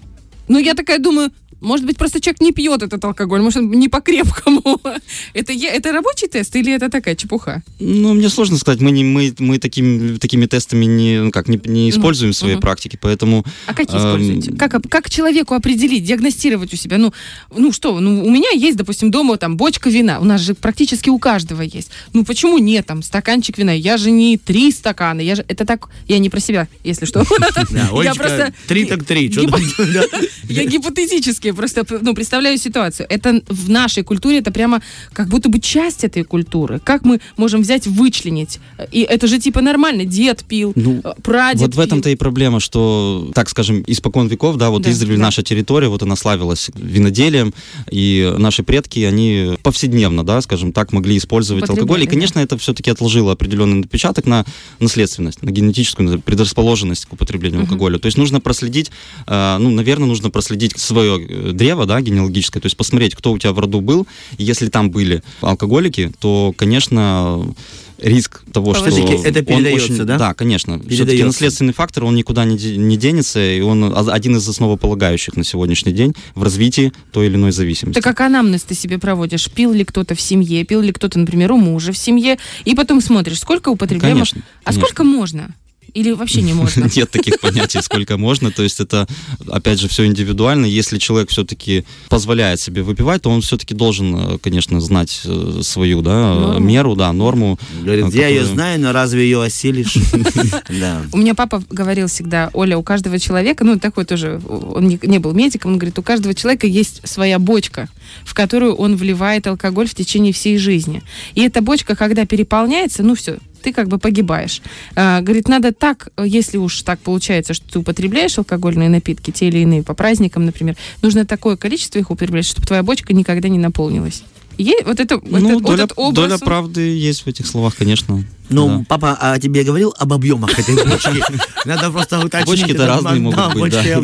Ну, 0.49 0.59
я 0.59 0.73
такая 0.73 0.99
думаю, 0.99 1.31
может 1.61 1.85
быть, 1.85 1.97
просто 1.97 2.21
человек 2.21 2.41
не 2.41 2.51
пьет 2.51 2.81
этот 2.83 3.03
алкоголь, 3.03 3.41
может, 3.41 3.57
он 3.57 3.71
не 3.71 3.89
по-крепкому. 3.89 4.81
Это, 5.33 5.53
это 5.53 5.91
рабочий 5.91 6.27
тест 6.27 6.55
или 6.55 6.73
это 6.73 6.89
такая 6.89 7.15
чепуха? 7.15 7.63
Ну, 7.79 8.13
мне 8.13 8.29
сложно 8.29 8.57
сказать, 8.57 8.81
мы, 8.81 8.91
не, 8.91 9.03
мы, 9.03 9.33
мы 9.39 9.59
таким, 9.59 10.17
такими 10.17 10.45
тестами 10.45 10.85
не, 10.85 11.21
ну, 11.21 11.31
как, 11.31 11.47
не, 11.47 11.59
не 11.65 11.89
используем 11.89 12.33
в 12.33 12.35
своей 12.35 12.55
мгм. 12.55 12.61
практике, 12.61 12.97
поэтому... 12.99 13.45
А 13.67 13.73
какие 13.73 13.97
Эм, 13.97 14.07
используете? 14.07 14.51
Как, 14.57 14.73
оп- 14.73 14.87
как 14.87 15.09
человеку 15.09 15.53
определить, 15.53 16.03
диагностировать 16.03 16.73
у 16.73 16.77
себя? 16.77 16.97
Ну, 16.97 17.13
ну 17.55 17.71
что, 17.71 17.99
ну 17.99 18.25
у 18.25 18.29
меня 18.29 18.49
есть, 18.51 18.77
допустим, 18.77 19.11
дома 19.11 19.37
там 19.37 19.57
бочка 19.57 19.89
вина. 19.89 20.19
У 20.19 20.25
нас 20.25 20.41
же 20.41 20.53
практически 20.53 21.09
у 21.09 21.19
каждого 21.19 21.61
есть. 21.61 21.91
Ну 22.13 22.23
почему 22.25 22.57
нет 22.57 22.85
там 22.85 23.03
стаканчик 23.03 23.57
вина? 23.57 23.71
Я 23.71 23.97
же 23.97 24.11
не 24.11 24.37
три 24.37 24.71
стакана. 24.71 25.21
Я 25.21 25.35
же 25.35 25.45
это 25.47 25.65
так. 25.65 25.89
Я 26.07 26.19
не 26.19 26.29
про 26.29 26.39
себя, 26.39 26.67
если 26.83 27.05
что. 27.05 27.19
Я 28.03 28.15
просто 28.15 28.53
три 28.67 28.85
так 28.85 29.03
три. 29.03 29.29
да. 30.43 30.53
я 30.53 30.65
гипотетически 30.65 31.51
просто 31.51 31.85
ну, 32.01 32.13
представляю 32.13 32.57
ситуацию. 32.57 33.07
Это 33.09 33.41
в 33.47 33.69
нашей 33.69 34.03
культуре, 34.03 34.39
это 34.39 34.51
прямо 34.51 34.81
как 35.13 35.27
будто 35.27 35.49
бы 35.49 35.59
часть 35.59 36.03
этой 36.03 36.23
культуры. 36.23 36.79
Как 36.79 37.03
мы 37.05 37.19
можем 37.37 37.61
взять, 37.61 37.87
вычленить? 37.87 38.59
И 38.91 39.01
это 39.01 39.27
же 39.27 39.39
типа 39.39 39.61
нормально. 39.61 40.05
Дед 40.05 40.43
пил, 40.43 40.73
Ну, 40.75 41.01
э, 41.03 41.13
прадед 41.21 41.61
Вот 41.61 41.75
в 41.75 41.79
этом-то 41.79 42.09
и 42.09 42.15
проблема, 42.15 42.59
что, 42.59 43.31
так 43.33 43.49
скажем, 43.49 43.83
испокон 43.87 44.27
веков, 44.27 44.57
да, 44.57 44.69
вот 44.69 44.83
Да, 44.83 44.91
издревле 44.91 45.17
да. 45.17 45.23
наша 45.23 45.43
территория, 45.43 45.87
вот 45.87 46.03
она 46.03 46.15
славилась 46.15 46.69
виноделием, 46.75 47.53
и 47.91 48.33
наши 48.37 48.63
предки, 48.63 48.99
они 49.01 49.57
повседневно, 49.63 50.23
да, 50.25 50.41
скажем 50.41 50.71
так, 50.71 50.91
могли 50.93 51.17
использовать 51.17 51.69
алкоголь, 51.69 52.01
и, 52.01 52.05
да. 52.05 52.11
конечно, 52.11 52.39
это 52.39 52.57
все-таки 52.57 52.91
отложило 52.91 53.31
определенный 53.33 53.81
отпечаток 53.81 54.25
на 54.25 54.45
наследственность, 54.79 55.41
на 55.43 55.51
генетическую 55.51 56.19
предрасположенность 56.21 57.05
к 57.05 57.13
употреблению 57.13 57.61
Мгм. 57.61 57.69
алкоголя. 57.69 57.99
То 57.99 58.05
есть 58.07 58.17
нужно 58.17 58.39
проследить, 58.41 58.91
э, 59.27 59.57
ну, 59.59 59.69
наверное, 59.69 60.07
нужно 60.07 60.28
проследить 60.29 60.77
свое 60.79 61.19
э, 61.23 61.51
древо, 61.53 61.85
да, 61.85 61.99
генеалогическое, 62.01 62.61
то 62.61 62.65
есть 62.67 62.77
посмотреть, 62.77 63.15
кто 63.15 63.31
у 63.31 63.37
тебя 63.37 63.53
в 63.53 63.59
роду 63.59 63.81
был, 63.81 64.07
и 64.37 64.43
если 64.43 64.67
там 64.69 64.91
были 64.91 65.23
алкоголики, 65.41 66.11
то, 66.19 66.53
конечно, 66.57 67.53
риск 67.97 68.43
того, 68.53 68.73
что 68.73 68.85
это 68.87 68.95
он 69.39 69.45
передается, 69.45 69.85
очень- 69.93 70.05
да? 70.05 70.17
Да, 70.17 70.33
конечно. 70.33 70.79
Все-таки 70.89 71.21
наследственный 71.23 71.73
фактор, 71.73 72.05
он 72.05 72.15
никуда 72.15 72.45
не, 72.45 72.57
де- 72.57 72.77
не 72.77 72.95
денется, 72.95 73.39
и 73.43 73.59
он 73.59 73.83
о- 73.83 74.11
один 74.13 74.37
из 74.37 74.47
основополагающих 74.47 75.35
на 75.35 75.43
сегодняшний 75.43 75.91
день 75.91 76.13
в 76.33 76.43
развитии 76.43 76.93
той 77.11 77.27
или 77.27 77.35
иной 77.35 77.51
зависимости. 77.51 77.99
Ты 77.99 78.01
как 78.01 78.21
анамнез 78.21 78.63
ты 78.63 78.73
себе 78.73 78.99
проводишь? 78.99 79.49
Пил 79.51 79.73
ли 79.73 79.83
кто-то 79.83 80.15
в 80.15 80.21
семье, 80.21 80.63
пил 80.63 80.79
ли 80.81 80.93
кто-то, 80.93 81.19
например, 81.19 81.51
у 81.51 81.57
мужа 81.57 81.91
в 81.91 81.97
семье, 81.97 82.37
и 82.63 82.73
потом 82.73 83.01
смотришь, 83.01 83.39
сколько 83.39 83.67
употребляемо... 83.69 84.19
Конечно, 84.19 84.41
А 84.63 84.67
конечно. 84.71 84.85
сколько 84.87 85.03
можно? 85.03 85.53
Или 85.93 86.11
вообще 86.11 86.41
не 86.41 86.53
можно? 86.53 86.89
Нет 86.95 87.09
таких 87.11 87.39
понятий, 87.39 87.81
сколько 87.81 88.17
можно. 88.17 88.51
То 88.51 88.63
есть 88.63 88.79
это, 88.79 89.07
опять 89.47 89.79
же, 89.79 89.87
все 89.87 90.05
индивидуально. 90.05 90.65
Если 90.65 90.97
человек 90.97 91.29
все-таки 91.29 91.85
позволяет 92.09 92.59
себе 92.59 92.83
выпивать, 92.83 93.21
то 93.21 93.29
он 93.29 93.41
все-таки 93.41 93.73
должен, 93.73 94.15
э, 94.15 94.37
конечно, 94.39 94.79
знать 94.81 95.21
э, 95.25 95.61
свою 95.63 96.01
да, 96.01 96.33
Норму. 96.35 96.59
меру, 96.59 96.95
да, 96.95 97.11
норму. 97.13 97.59
Говорит, 97.81 98.13
э, 98.13 98.17
я 98.17 98.27
ее 98.27 98.39
которую- 98.39 98.55
знаю, 98.55 98.79
но 98.79 98.91
разве 98.91 99.23
ее 99.23 99.43
осилишь? 99.43 99.95
У 101.13 101.17
меня 101.17 101.35
папа 101.35 101.63
говорил 101.69 102.07
всегда, 102.07 102.49
Оля, 102.53 102.77
у 102.77 102.83
каждого 102.83 103.19
человека, 103.19 103.63
ну, 103.63 103.79
такой 103.79 104.05
тоже, 104.05 104.41
он 104.47 104.87
не 104.87 105.19
был 105.19 105.33
медиком, 105.33 105.71
он 105.73 105.77
говорит, 105.77 105.97
у 105.99 106.03
каждого 106.03 106.33
человека 106.33 106.67
есть 106.67 107.07
своя 107.07 107.39
бочка, 107.39 107.89
в 108.23 108.33
которую 108.33 108.75
он 108.75 108.95
вливает 108.95 109.47
алкоголь 109.47 109.87
в 109.87 109.93
течение 109.93 110.33
всей 110.33 110.57
жизни. 110.57 111.01
И 111.35 111.41
эта 111.41 111.61
бочка, 111.61 111.95
когда 111.95 112.25
переполняется, 112.25 113.03
ну, 113.03 113.15
все, 113.15 113.37
ты 113.61 113.73
как 113.73 113.87
бы 113.87 113.97
погибаешь. 113.97 114.61
А, 114.95 115.21
говорит, 115.21 115.47
надо 115.47 115.71
так, 115.71 116.09
если 116.17 116.57
уж 116.57 116.81
так 116.81 116.99
получается, 116.99 117.53
что 117.53 117.69
ты 117.69 117.79
употребляешь 117.79 118.37
алкогольные 118.37 118.89
напитки, 118.89 119.31
те 119.31 119.47
или 119.47 119.59
иные, 119.59 119.83
по 119.83 119.93
праздникам, 119.93 120.45
например, 120.45 120.75
нужно 121.01 121.25
такое 121.25 121.57
количество 121.57 121.99
их 121.99 122.11
употреблять, 122.11 122.45
чтобы 122.45 122.67
твоя 122.67 122.83
бочка 122.83 123.13
никогда 123.13 123.49
не 123.49 123.59
наполнилась. 123.59 124.23
И 124.59 124.75
вот 124.85 124.99
это, 124.99 125.15
вот 125.17 125.29
Ну, 125.31 125.37
этот- 125.37 125.53
вот 125.53 125.63
доля, 125.63 125.83
этот 125.85 125.93
образ, 125.97 126.15
доля 126.15 126.37
правды 126.37 126.81
есть 127.09 127.21
в 127.25 127.27
этих 127.27 127.47
словах, 127.47 127.77
конечно. 127.77 128.23
Ну, 128.49 128.67
Да. 128.79 128.85
папа, 128.89 129.17
а 129.21 129.39
тебе 129.39 129.63
говорил 129.63 129.93
об 129.97 130.11
объемах 130.11 130.57
этой 130.59 130.75
бочки? 130.75 131.23
Надо 131.65 131.89
просто 131.91 132.19
уточнить. 132.19 132.47
Бочки-то 132.59 132.85
разные 132.87 133.19
могут 133.21 133.53
быть, 133.53 133.71
да. 133.71 133.99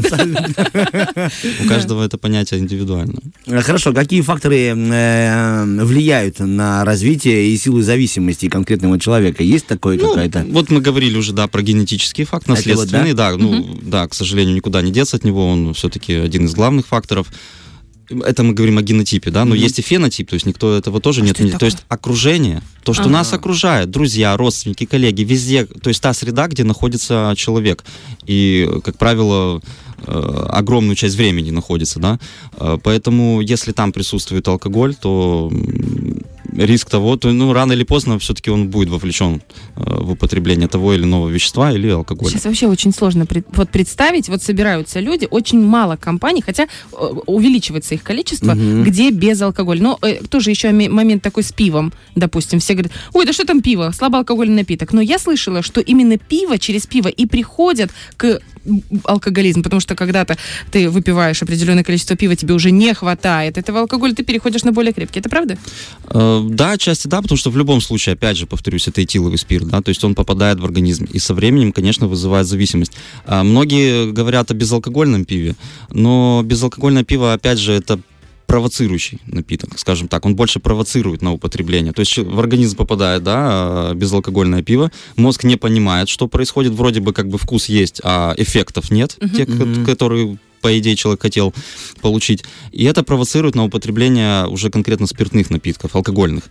У 1.63 1.67
каждого 1.67 2.03
это 2.05 2.17
понятие 2.17 2.59
индивидуально. 2.59 3.19
Э, 3.47 3.61
Хорошо, 3.61 3.91
какие 3.93 4.21
факторы 4.21 4.57
э, 4.75 5.83
влияют 5.83 6.39
на 6.39 6.85
развитие 6.85 7.49
и 7.49 7.57
силу 7.57 7.81
зависимости 7.81 8.47
конкретного 8.47 8.99
человека? 8.99 9.43
Есть 9.43 9.67
такое 9.67 9.97
Ну, 9.97 10.09
какая-то? 10.09 10.45
вот 10.49 10.69
мы 10.71 10.79
говорили 10.79 11.17
уже, 11.17 11.33
да, 11.33 11.47
про 11.47 11.61
генетический 11.61 12.23
факт, 12.25 12.47
наследственный, 12.47 13.13
да, 13.13 13.35
ну, 13.37 13.77
да, 13.81 14.07
к 14.07 14.13
сожалению, 14.13 14.55
никуда 14.55 14.81
не 14.81 14.91
деться 14.91 15.17
от 15.17 15.23
него, 15.25 15.47
он 15.47 15.73
все-таки 15.73 16.13
один 16.13 16.45
из 16.45 16.53
главных 16.53 16.87
факторов. 16.87 17.27
Это 18.09 18.43
мы 18.43 18.53
говорим 18.53 18.77
о 18.77 18.81
генотипе, 18.81 19.31
да, 19.31 19.45
но 19.45 19.55
Мгм. 19.55 19.63
есть 19.63 19.79
и 19.79 19.81
фенотип, 19.81 20.29
то 20.29 20.35
есть 20.35 20.45
никто 20.45 20.75
этого 20.75 20.99
тоже 20.99 21.21
А 21.21 21.25
нет. 21.25 21.39
это 21.39 21.57
То 21.57 21.65
есть 21.65 21.79
окружение, 21.89 22.61
то, 22.83 22.93
что 22.93 23.03
Ага. 23.03 23.11
нас 23.11 23.33
окружает, 23.33 23.89
друзья, 23.89 24.37
родственники, 24.37 24.85
коллеги, 24.85 25.23
везде, 25.23 25.65
то 25.65 25.89
есть 25.89 26.01
та 26.01 26.13
среда, 26.13 26.47
где 26.47 26.63
находится 26.63 27.33
человек. 27.35 27.83
И, 28.27 28.69
как 28.83 28.97
правило, 28.97 29.61
э, 30.07 30.45
огромную 30.49 30.95
часть 30.95 31.15
времени 31.15 31.49
находится, 31.51 31.99
да. 31.99 32.19
Э, 32.59 32.77
Поэтому, 32.83 33.41
если 33.41 33.71
там 33.71 33.91
присутствует 33.91 34.47
алкоголь, 34.47 34.93
то 34.93 35.49
риск 36.57 36.89
того, 36.89 37.15
то 37.17 37.31
ну, 37.31 37.53
рано 37.53 37.73
или 37.73 37.83
поздно 37.83 38.17
все-таки 38.19 38.49
он 38.51 38.69
будет 38.69 38.89
вовлечен 38.89 39.41
э, 39.75 39.81
в 40.03 40.11
употребление 40.11 40.67
того 40.67 40.93
или 40.93 41.03
иного 41.03 41.29
вещества 41.29 41.71
или 41.71 41.89
алкоголя. 41.89 42.31
Сейчас 42.31 42.45
вообще 42.45 42.67
очень 42.67 42.93
сложно 42.93 43.25
пред- 43.25 43.45
вот 43.53 43.69
представить, 43.69 44.29
вот 44.29 44.41
собираются 44.43 44.99
люди, 44.99 45.27
очень 45.29 45.61
мало 45.61 45.95
компаний, 45.95 46.41
хотя 46.41 46.63
э, 46.63 46.95
увеличивается 47.25 47.95
их 47.95 48.03
количество, 48.03 48.53
Мгм. 48.53 48.83
где 48.83 49.11
без 49.11 49.41
алкоголя. 49.41 49.81
Но 49.81 49.99
э, 50.01 50.15
тоже 50.29 50.49
еще 50.51 50.71
ме- 50.71 50.89
момент 50.89 51.21
такой 51.23 51.43
с 51.43 51.51
пивом, 51.51 51.93
допустим, 52.15 52.59
все 52.59 52.73
говорят, 52.73 52.91
ой, 53.13 53.25
да 53.25 53.33
что 53.33 53.45
там 53.45 53.61
пиво, 53.61 53.91
слабоалкогольный 53.95 54.55
напиток. 54.55 54.93
Но 54.93 55.01
я 55.01 55.19
слышала, 55.19 55.61
что 55.61 55.81
именно 55.81 56.17
пиво, 56.17 56.57
через 56.57 56.85
пиво 56.87 57.07
и 57.07 57.25
приходят 57.25 57.91
к 58.17 58.39
м, 58.65 58.83
алкоголизму, 59.03 59.63
потому 59.63 59.79
что 59.79 59.95
когда-то 59.95 60.37
ты 60.71 60.89
выпиваешь 60.89 61.41
определенное 61.41 61.83
количество 61.83 62.15
пива, 62.15 62.35
тебе 62.35 62.53
уже 62.53 62.71
не 62.71 62.93
хватает 62.93 63.57
этого 63.57 63.79
алкоголя, 63.81 64.13
ты 64.13 64.23
переходишь 64.23 64.63
на 64.63 64.71
более 64.71 64.93
крепкий. 64.93 65.19
Это 65.19 65.29
правда? 65.29 65.57
Э, 66.09 66.41
Да, 66.49 66.71
отчасти 66.71 67.07
да, 67.07 67.21
потому 67.21 67.37
что 67.37 67.49
в 67.51 67.57
любом 67.57 67.81
случае, 67.81 68.13
опять 68.13 68.37
же, 68.37 68.45
повторюсь, 68.45 68.87
это 68.87 69.03
этиловый 69.03 69.37
спирт, 69.37 69.67
да, 69.67 69.81
то 69.81 69.89
есть 69.89 70.03
он 70.03 70.15
попадает 70.15 70.59
в 70.59 70.65
организм 70.65 71.05
и 71.05 71.19
со 71.19 71.33
временем, 71.33 71.71
конечно, 71.71 72.07
вызывает 72.07 72.47
зависимость. 72.47 72.91
А 73.25 73.43
Многие 73.43 74.11
говорят 74.11 74.51
о 74.51 74.53
безалкогольном 74.53 75.25
пиве, 75.25 75.55
но 75.91 76.41
безалкогольное 76.43 77.03
пиво, 77.03 77.33
опять 77.33 77.59
же, 77.59 77.73
это 77.73 77.99
провоцирующий 78.55 79.19
напиток, 79.27 79.77
скажем 79.77 80.07
так, 80.07 80.25
он 80.25 80.33
больше 80.37 80.59
провоцирует 80.61 81.21
на 81.21 81.33
употребление. 81.33 81.91
То 81.91 81.99
есть 81.99 82.17
в 82.17 82.39
организм 82.39 82.77
попадает, 82.77 83.21
да, 83.21 83.89
э, 83.91 83.95
безалкогольное 83.95 84.63
пиво, 84.63 84.91
мозг 85.17 85.43
не 85.43 85.57
понимает, 85.57 86.07
что 86.07 86.29
происходит, 86.29 86.71
вроде 86.71 87.01
бы 87.01 87.11
как 87.11 87.27
бы 87.27 87.37
вкус 87.37 87.65
есть, 87.67 87.99
а 88.05 88.33
эффектов 88.37 88.91
нет, 88.91 89.17
Мгм. 89.19 89.35
тех, 89.35 89.49
Мгм. 89.49 89.85
которые 89.85 90.37
по 90.61 90.79
идее 90.79 90.95
человек 90.95 91.21
хотел 91.21 91.53
получить. 92.01 92.45
И 92.71 92.85
это 92.85 93.03
провоцирует 93.03 93.55
на 93.55 93.65
употребление 93.65 94.47
уже 94.47 94.69
конкретно 94.69 95.05
спиртных 95.05 95.49
напитков, 95.49 95.93
алкогольных. 95.95 96.43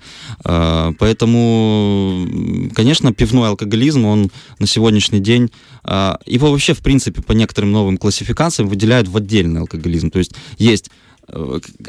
Э, 0.44 0.92
Поэтому, 0.99 2.26
конечно, 2.75 3.12
пивной 3.14 3.49
алкоголизм, 3.49 4.04
он 4.04 4.30
на 4.58 4.66
сегодняшний 4.66 5.20
день, 5.20 5.50
э, 5.84 6.16
его 6.26 6.50
вообще, 6.50 6.75
в 6.75 6.80
принципе, 6.80 7.23
по 7.23 7.32
некоторым 7.32 7.73
новым 7.73 7.96
классификациям 7.96 8.68
выделяют 8.68 9.08
в 9.08 9.16
отдельный 9.16 9.62
алкоголизм. 9.62 10.11
То 10.11 10.18
есть 10.18 10.32
есть 10.58 10.90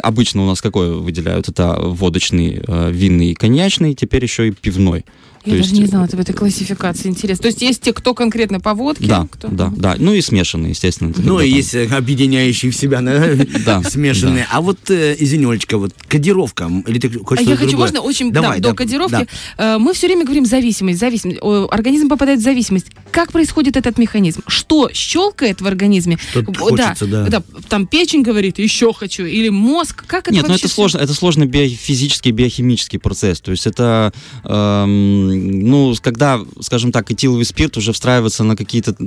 обычно 0.01 0.43
у 0.43 0.47
нас 0.47 0.61
какой 0.61 0.99
выделяют? 0.99 1.49
Это 1.49 1.77
водочный, 1.79 2.61
э, 2.65 2.91
винный 2.91 3.31
и 3.31 3.33
коньячный, 3.33 3.93
теперь 3.95 4.23
еще 4.23 4.47
и 4.47 4.51
пивной. 4.51 5.05
Я 5.45 5.51
То 5.51 5.57
даже 5.57 5.69
есть, 5.69 5.81
не 5.81 5.85
знала 5.85 6.07
об 6.11 6.19
этой 6.19 6.33
классификации. 6.33 7.07
Интересно. 7.07 7.43
То 7.43 7.47
есть 7.49 7.61
есть 7.61 7.81
те, 7.81 7.93
кто 7.93 8.15
конкретно 8.15 8.59
по 8.59 8.73
водке? 8.73 9.05
Да, 9.05 9.27
кто... 9.29 9.47
да, 9.47 9.71
да. 9.75 9.95
Ну 9.99 10.13
и 10.13 10.21
смешанные, 10.21 10.71
естественно. 10.71 11.13
Ну, 11.15 11.39
и 11.39 11.47
там- 11.49 11.57
есть 11.57 11.75
э, 11.75 11.85
объединяющие 11.85 12.71
в 12.71 12.75
себя 12.75 13.01
да, 13.65 13.83
смешанные. 13.83 14.47
А 14.51 14.61
вот, 14.61 14.89
э, 14.89 15.15
извини, 15.19 15.45
Олечка, 15.45 15.77
вот 15.77 15.93
кодировка, 16.07 16.71
или 16.87 16.97
ты 16.97 17.09
хочешь 17.19 17.45
А 17.45 17.49
я 17.49 17.57
хочу, 17.57 17.77
можно 17.77 18.01
очень 18.01 18.31
да, 18.31 18.57
до 18.57 18.73
кодировки? 18.73 19.27
Э, 19.57 19.77
Мы 19.77 19.93
все 19.93 20.07
время 20.07 20.23
говорим 20.23 20.45
зависимость, 20.45 20.99
зависимость. 20.99 21.39
Организм 21.69 22.09
попадает 22.09 22.39
в 22.39 22.43
зависимость. 22.43 22.87
Как 23.15 23.31
происходит 23.31 23.77
этот 23.77 23.97
механизм? 23.97 24.41
Что 24.45 24.89
щелкает 24.91 25.61
в 25.61 25.67
организме? 25.67 26.17
Что 26.31 26.43
хочется, 26.53 27.07
да. 27.07 27.41
Там 27.69 27.87
печень 27.87 28.23
говорит, 28.23 28.59
еще 28.59 28.91
хочу. 28.91 29.23
Или 29.23 29.47
мозг. 29.47 30.03
Как 30.05 30.27
это 30.27 30.33
Нет, 30.33 30.43
ну 30.43 30.49
вообще 30.49 30.65
это 30.65 30.73
сложно, 30.73 30.97
это 30.97 31.13
сложный 31.13 31.45
биофизический, 31.45 32.31
биохимический 32.31 32.99
процесс. 32.99 33.39
То 33.39 33.51
есть 33.51 33.67
это, 33.67 34.11
эм, 34.43 35.59
ну, 35.61 35.95
когда, 36.01 36.41
скажем 36.59 36.91
так, 36.91 37.09
этиловый 37.09 37.45
спирт 37.45 37.77
уже 37.77 37.93
встраивается 37.93 38.43
на 38.43 38.57
какие-то 38.57 38.97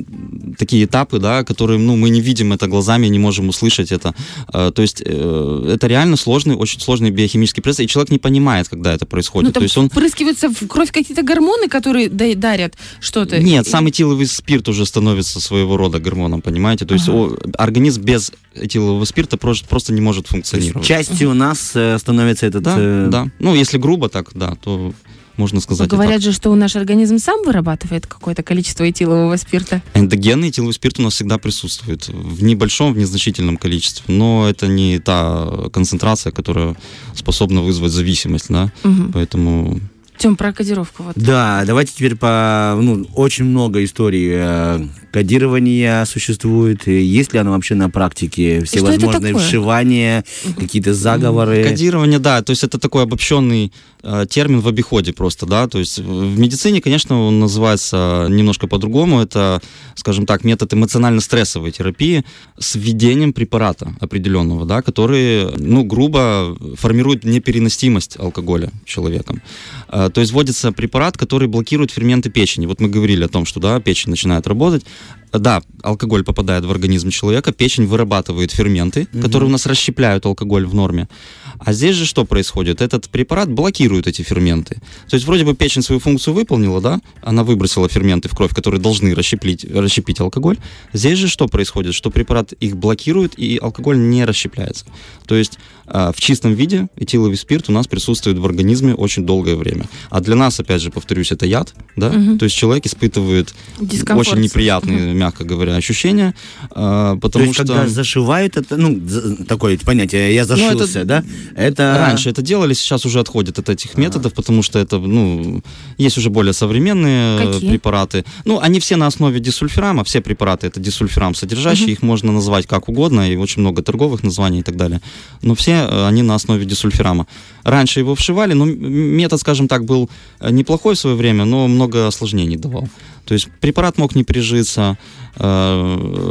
такие 0.57 0.87
этапы, 0.87 1.19
да, 1.19 1.45
которые, 1.45 1.79
ну, 1.79 1.95
мы 1.95 2.09
не 2.09 2.23
видим 2.23 2.55
это 2.55 2.67
глазами, 2.67 3.09
не 3.09 3.19
можем 3.19 3.51
услышать 3.51 3.93
это. 3.93 4.15
Э, 4.55 4.73
то 4.75 4.81
есть 4.81 5.03
э, 5.05 5.73
это 5.75 5.87
реально 5.87 6.17
сложный, 6.17 6.55
очень 6.55 6.81
сложный 6.81 7.11
биохимический 7.11 7.63
процесс, 7.63 7.81
и 7.81 7.89
человек 7.89 8.11
не 8.11 8.19
понимает, 8.19 8.71
когда 8.71 8.95
это 8.95 9.05
происходит. 9.05 9.49
Ну, 9.49 9.53
там 9.53 9.61
то 9.61 9.65
есть 9.65 9.77
он 9.77 9.91
впрыскиваются 9.91 10.49
в 10.49 10.67
кровь 10.67 10.93
какие-то 10.93 11.23
гормоны, 11.23 11.69
которые 11.69 12.09
да- 12.09 12.35
дарят 12.35 12.75
что-то? 13.01 13.39
Нет, 13.39 13.67
И- 13.67 13.71
сам 13.71 13.87
этиловый 13.99 14.27
спирт 14.27 14.69
уже 14.69 14.87
становится 14.87 15.41
своего 15.41 15.77
рода 15.77 15.99
гормоном, 15.99 16.41
понимаете? 16.41 16.85
То 16.87 16.95
есть 16.95 17.09
Ага. 17.09 17.37
организм 17.55 18.03
без 18.03 18.33
этилового 18.55 19.05
спирта 19.05 19.37
просто, 19.37 19.67
просто 19.69 19.93
не 19.93 20.01
может 20.01 20.29
функционировать. 20.29 20.87
частью 20.87 21.35
нас 21.35 21.73
э, 21.75 21.99
становится 21.99 22.47
этот... 22.47 22.63
Да, 22.63 22.77
э, 22.79 23.09
да. 23.11 23.27
Ну, 23.41 23.55
если 23.55 23.79
грубо 23.79 24.09
так, 24.09 24.31
да, 24.35 24.55
то 24.63 24.93
можно 25.37 25.61
сказать 25.61 25.87
и 25.87 25.91
говорят 25.91 26.21
же, 26.21 26.33
что 26.33 26.55
наш 26.55 26.77
организм 26.77 27.19
сам 27.19 27.45
вырабатывает 27.45 28.07
какое-то 28.07 28.43
количество 28.43 28.89
этилового 28.89 29.37
спирта. 29.37 29.83
Эндогенный 29.95 30.49
этиловый 30.49 30.75
спирт 30.75 30.99
у 30.99 31.03
нас 31.03 31.15
всегда 31.15 31.39
присутствует. 31.39 32.09
В 32.09 32.43
небольшом, 32.43 32.93
в 32.93 32.99
незначительном 32.99 33.57
количестве. 33.57 34.05
Но 34.13 34.49
это 34.49 34.67
не 34.67 34.99
та 34.99 35.69
концентрация, 35.73 36.33
которая 36.33 36.77
способна 37.15 37.63
вызвать 37.63 37.93
зависимость, 37.93 38.47
да? 38.49 38.73
Поэтому... 39.13 39.81
Тем 40.19 40.37
про 40.37 40.53
кодировку. 40.53 41.05
Вот. 41.05 41.13
Да, 41.17 41.65
давайте 41.67 41.93
теперь 41.95 42.17
по... 42.17 42.79
Ну, 42.81 43.07
очень 43.15 43.45
много 43.45 43.83
историй 43.85 44.31
э, 44.33 44.87
кодирования 45.13 46.05
существует. 46.05 46.87
И 46.89 47.01
есть 47.01 47.33
ли 47.33 47.39
оно 47.39 47.53
вообще 47.53 47.75
на 47.75 47.91
практике? 47.91 48.63
Всевозможные 48.65 49.33
такое? 49.33 49.47
вшивания, 49.47 50.25
какие-то 50.57 50.95
заговоры. 50.95 51.65
Кодирование, 51.65 52.19
да, 52.19 52.43
то 52.43 52.51
есть 52.51 52.65
это 52.65 52.79
такой 52.79 53.05
обобщенный 53.05 53.73
э, 54.03 54.27
термин 54.29 54.61
в 54.61 54.69
обиходе 54.69 55.13
просто, 55.13 55.47
да, 55.47 55.67
то 55.69 55.79
есть 55.79 55.99
в 55.99 56.29
в 56.29 56.39
медицине, 56.39 56.81
конечно, 56.81 57.21
он 57.21 57.41
называется 57.41 58.27
немножко 58.31 58.67
по-другому, 58.67 59.21
это, 59.21 59.61
скажем 59.95 60.27
так, 60.27 60.45
метод 60.45 60.73
эмоционально-стрессовой 60.73 61.71
терапии 61.71 62.25
с 62.59 62.75
введением 62.77 63.33
препарата 63.33 63.95
определенного, 64.01 64.67
да, 64.67 64.83
который, 64.83 65.57
ну, 65.57 65.85
грубо 65.85 66.57
формирует 66.77 67.25
непереносимость 67.25 68.19
алкоголя 68.19 68.71
человеком. 68.85 69.43
Э, 69.91 70.11
То 70.13 70.21
есть 70.21 70.33
вводится 70.33 70.73
препарат, 70.73 71.17
который 71.17 71.49
блокирует 71.49 71.91
ферменты 71.91 72.31
печени. 72.31 72.67
Вот 72.67 72.81
мы 72.81 72.89
говорили 72.89 73.25
о 73.25 73.29
том, 73.29 73.45
что, 73.45 73.61
да, 73.61 73.81
печень 73.81 74.11
начинает 74.11 74.47
работать, 74.47 74.85
да, 75.33 75.63
алкоголь 75.83 76.25
попадает 76.25 76.65
в 76.65 76.71
организм 76.71 77.11
человека, 77.11 77.53
печень 77.53 77.87
вырабатывает 77.87 78.51
ферменты, 78.51 79.07
которые 79.23 79.49
у 79.49 79.53
нас 79.53 79.67
расщепляют 79.67 80.27
алкоголь 80.27 80.67
в 80.67 80.75
норме. 80.75 81.09
А 81.59 81.73
здесь 81.73 81.97
же 81.97 82.07
что 82.07 82.25
происходит? 82.25 82.81
Этот 82.81 83.09
препарат 83.09 83.51
блокирует 83.51 84.07
эти 84.07 84.23
ферменты. 84.23 84.77
То 85.09 85.15
есть 85.15 85.27
вроде 85.27 85.45
бы 85.45 85.55
печень 85.55 85.83
свою 85.83 86.01
функцию 86.01 86.35
выполнила, 86.35 86.81
да, 86.81 87.01
она 87.23 87.45
выбросила 87.45 87.89
ферменты 87.89 88.29
в 88.29 88.35
кровь, 88.35 88.55
которые 88.55 88.81
должны 88.81 89.15
расщеплить, 89.15 89.65
расщепить 89.65 90.21
алкоголь. 90.21 90.57
Здесь 90.93 91.19
же 91.19 91.29
что 91.29 91.49
происходит? 91.49 91.95
Что 91.95 92.11
препарат 92.11 92.53
их 92.53 92.77
блокирует, 92.77 93.39
и 93.39 93.59
алкоголь 93.61 93.99
не 93.99 94.25
расщепляется. 94.25 94.87
То 95.27 95.35
есть 95.35 95.59
э, 95.87 96.13
в 96.15 96.21
чистом 96.21 96.55
виде 96.55 96.89
этиловый 96.97 97.37
спирт 97.37 97.69
у 97.69 97.73
нас 97.73 97.87
присутствует 97.87 98.39
в 98.39 98.45
организме 98.47 98.95
очень 98.95 99.27
долгое 99.27 99.57
время. 99.57 99.87
А 100.11 100.21
для 100.21 100.37
нас, 100.37 100.59
опять 100.61 100.81
же, 100.81 100.91
повторюсь, 100.91 101.33
это 101.33 101.45
яд, 101.47 101.75
да, 101.97 102.11
Мгм. 102.11 102.39
то 102.39 102.45
есть 102.45 102.57
человек 102.57 102.87
испытывает 102.87 103.55
Дискомфорт. 103.81 104.29
очень 104.29 104.41
неприятные, 104.43 105.13
мягко 105.13 105.45
говоря, 105.45 105.75
ощущения, 105.77 106.35
э, 106.71 106.75
То 106.75 107.19
потому 107.21 107.45
есть, 107.47 107.55
что... 107.57 107.67
когда 107.67 107.89
зашивают, 107.89 108.57
это, 108.57 108.77
ну, 108.77 109.01
такое 109.47 109.79
понятие, 109.79 110.35
я 110.35 110.45
зашился, 110.45 111.01
это- 111.01 111.05
да? 111.05 111.25
Это... 111.55 111.97
Раньше 111.99 112.31
это 112.31 112.43
делали, 112.43 112.75
сейчас 112.75 113.07
уже 113.07 113.21
отходят 113.21 113.59
от 113.59 113.69
этих 113.69 113.97
методов, 113.97 114.33
потому 114.33 114.63
что 114.63 114.79
это, 114.79 114.99
ну, 114.99 115.63
есть 115.97 116.19
уже 116.19 116.31
более 116.31 116.53
современные 116.53 117.41
э, 117.41 117.53
Какие? 117.53 117.71
препараты. 117.71 118.25
Ну, 118.45 118.61
они 118.61 118.79
все 118.81 118.97
на 118.97 119.07
основе 119.07 119.41
дисульфирама, 119.41 120.05
все 120.05 120.21
препараты 120.21 120.67
это 120.67 120.81
дисульфирам 120.81 121.35
содержащие, 121.35 121.87
Мгм. 121.87 121.93
их 121.93 122.03
можно 122.03 122.33
назвать 122.33 122.67
как 122.67 122.89
угодно, 122.89 123.31
и 123.31 123.37
очень 123.37 123.63
много 123.63 123.83
торговых 123.83 124.23
названий 124.23 124.61
и 124.61 124.63
так 124.63 124.77
далее. 124.77 125.01
Но 125.43 125.55
все 125.55 125.73
э, 125.73 126.07
они 126.07 126.23
на 126.23 126.35
основе 126.35 126.65
дисульфирама. 126.65 127.27
Раньше 127.65 128.01
его 128.01 128.15
вшивали, 128.15 128.55
но 128.55 128.65
метод, 128.65 129.41
скажем 129.41 129.69
так, 129.69 129.85
был 129.85 130.09
э, 130.41 130.51
неплохой 130.51 130.95
в 130.95 130.99
свое 130.99 131.17
время, 131.17 131.45
но 131.45 131.69
много 131.69 132.07
осложнений 132.07 132.57
давал. 132.57 132.89
То 133.25 133.35
есть 133.35 133.49
препарат 133.61 133.99
мог 133.99 134.15
не 134.15 134.25
прижиться, 134.25 134.97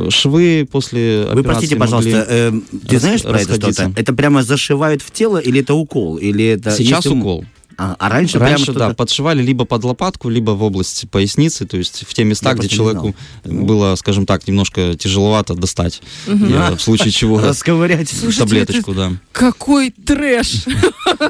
швы 0.10 0.68
после 0.70 1.28
Вы 1.32 1.42
операции 1.42 1.44
простите, 1.44 1.76
пожалуйста, 1.76 2.26
э, 2.28 2.52
ты 2.88 3.00
знаешь 3.00 3.22
про 3.22 3.40
это 3.40 3.56
что-то? 3.56 3.94
Это 3.96 4.14
прямо 4.14 4.44
зашивают 4.44 5.02
в 5.08 5.12
тело 5.12 5.38
или 5.38 5.62
это 5.62 5.74
укол? 5.74 6.18
Или 6.18 6.46
это... 6.46 6.72
Сейчас 6.72 7.06
если 7.06 7.18
укол. 7.18 7.46
А, 7.80 7.96
а 8.00 8.10
раньше, 8.10 8.40
Раньше, 8.40 8.40
прямо 8.40 8.58
да, 8.58 8.86
что-то... 8.86 8.96
подшивали 8.96 9.44
либо 9.44 9.66
под 9.66 9.84
лопатку, 9.84 10.30
либо 10.30 10.52
в 10.52 10.64
область 10.64 11.08
поясницы, 11.12 11.68
то 11.68 11.78
есть 11.78 12.06
в 12.08 12.14
те 12.16 12.24
места, 12.24 12.50
Я 12.50 12.56
где 12.56 12.68
человеку. 12.68 13.16
Ну. 13.46 13.66
было, 13.66 13.94
скажем 13.96 14.26
так, 14.26 14.48
немножко 14.48 14.96
тяжеловато 14.96 15.54
достать. 15.54 16.02
Я 16.26 16.76
в 16.76 16.82
случае 16.82 17.12
чего 17.12 17.40
Расковырять. 17.48 18.14
Таблеточку, 18.38 18.94
да. 18.94 19.12
Какой 19.32 19.92
трэш! 19.92 20.66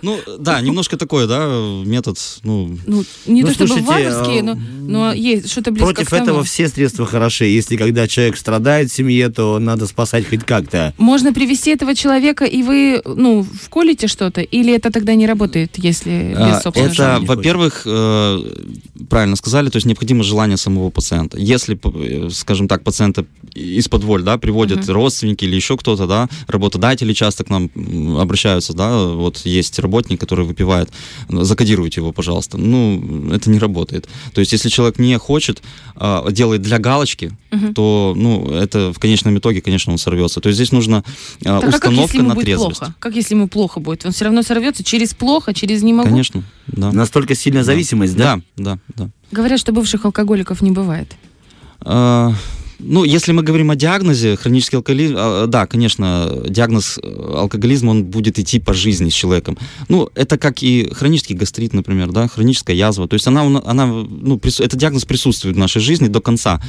Ну, 0.01 0.19
да, 0.39 0.59
немножко 0.59 0.97
такой, 0.97 1.27
да, 1.27 1.47
метод, 1.85 2.17
ну, 2.43 2.77
Ну, 2.85 3.03
не 3.25 3.41
Ну, 3.41 3.47
то 3.47 3.53
чтобы 3.53 3.67
слушайте, 3.69 3.87
варварские, 3.87 4.41
а, 4.41 4.43
но, 4.43 4.55
но 4.55 5.13
есть 5.13 5.49
что-то 5.49 5.71
близко 5.71 5.93
Против 5.93 6.13
этого 6.13 6.43
все 6.43 6.67
средства 6.67 7.05
хороши. 7.05 7.45
Если 7.45 7.77
когда 7.77 8.07
человек 8.07 8.37
страдает 8.37 8.91
в 8.91 8.95
семье, 8.95 9.29
то 9.29 9.59
надо 9.59 9.87
спасать 9.87 10.27
хоть 10.27 10.43
как-то. 10.43 10.93
Можно 10.97 11.33
привести 11.33 11.71
этого 11.71 11.95
человека, 11.95 12.45
и 12.45 12.63
вы, 12.63 13.01
ну, 13.05 13.43
вколите 13.43 14.07
что-то, 14.07 14.41
или 14.41 14.73
это 14.73 14.91
тогда 14.91 15.15
не 15.15 15.27
работает, 15.27 15.73
если 15.77 16.36
без 16.37 16.55
А, 16.57 16.61
собственного 16.61 16.91
Это, 16.91 17.19
во-первых, 17.25 17.83
э, 17.85 18.39
правильно 19.09 19.35
сказали, 19.35 19.69
то 19.69 19.77
есть 19.77 19.85
необходимо 19.85 20.23
желание 20.23 20.57
самого 20.57 20.89
пациента. 20.89 21.37
Если, 21.39 21.77
э, 21.83 22.29
скажем 22.31 22.67
так, 22.67 22.83
пациента 22.83 23.25
из-под 23.53 24.03
воль, 24.03 24.23
да, 24.23 24.37
приводят 24.37 24.79
Мгм. 24.79 24.93
родственники 24.93 25.45
или 25.45 25.55
еще 25.55 25.77
кто-то, 25.77 26.07
да, 26.07 26.29
работодатели 26.47 27.13
часто 27.13 27.43
к 27.43 27.49
нам 27.49 27.69
обращаются, 28.19 28.73
да, 28.73 29.05
вот 29.05 29.45
есть 29.45 29.79
работник, 29.79 30.19
который 30.19 30.45
выпивает, 30.45 30.89
закодируйте 31.29 32.01
его, 32.01 32.11
пожалуйста. 32.11 32.57
Ну, 32.57 33.31
это 33.33 33.49
не 33.49 33.59
работает. 33.59 34.07
То 34.33 34.41
есть, 34.41 34.51
если 34.53 34.69
человек 34.69 34.99
не 34.99 35.17
хочет, 35.17 35.61
а, 35.95 36.29
делает 36.31 36.61
для 36.61 36.77
галочки, 36.79 37.31
Мгм. 37.51 37.73
то, 37.73 38.13
ну, 38.15 38.47
это 38.51 38.91
в 38.91 38.99
конечном 38.99 39.37
итоге, 39.37 39.61
конечно, 39.61 39.91
он 39.91 39.97
сорвется. 39.97 40.39
То 40.41 40.49
есть 40.49 40.57
здесь 40.57 40.71
нужна 40.71 41.03
а, 41.45 41.59
Так, 41.61 41.69
а 41.69 41.71
как 41.71 41.75
установка 41.75 42.01
если 42.01 42.17
ему 42.17 42.29
на 42.29 42.35
будет 42.35 42.45
трезвость. 42.45 42.79
плохо? 42.79 42.95
Как 42.99 43.15
если 43.15 43.35
ему 43.35 43.47
плохо 43.47 43.79
будет? 43.79 44.05
Он 44.05 44.11
все 44.11 44.25
равно 44.25 44.41
сорвется 44.43 44.83
через 44.83 45.13
плохо, 45.13 45.53
через 45.53 45.81
не 45.83 45.93
могу? 45.93 46.09
Конечно, 46.09 46.43
да. 46.67 46.91
Настолько 46.91 47.35
сильная 47.35 47.63
зависимость, 47.63 48.15
да? 48.15 48.41
Да, 48.57 48.75
да, 48.75 48.79
да. 48.95 49.09
Говорят, 49.31 49.59
что 49.59 49.71
бывших 49.71 50.05
алкоголиков 50.05 50.61
не 50.61 50.71
бывает. 50.71 51.15
А, 51.81 52.33
Ну, 52.79 53.03
если 53.03 53.31
мы 53.31 53.41
говорим 53.41 53.71
о 53.71 53.75
диагнозе, 53.75 54.35
хронический 54.35 54.77
алкоголизм, 54.77 55.15
а, 55.17 55.47
да, 55.47 55.65
конечно, 55.65 56.29
диагноз 56.47 56.99
э, 57.01 57.33
алкоголизма, 57.35 57.89
он 57.91 58.03
будет 58.03 58.37
идти 58.37 58.59
по 58.59 58.73
жизни 58.73 59.09
с 59.09 59.13
человеком. 59.13 59.57
Ну, 59.89 60.09
это 60.13 60.37
как 60.37 60.61
и 60.61 60.87
хронический 60.93 61.33
гастрит, 61.33 61.73
например, 61.73 62.11
да, 62.11 62.27
хроническая 62.27 62.75
язва. 62.75 63.07
То 63.07 63.15
есть 63.15 63.25
она, 63.27 63.41
она 63.65 63.87
ну, 63.87 64.39
этот 64.43 64.75
диагноз 64.75 65.05
присутствует 65.05 65.55
в 65.55 65.59
нашей 65.59 65.81
жизни 65.81 66.07
до 66.07 66.21
конца. 66.21 66.61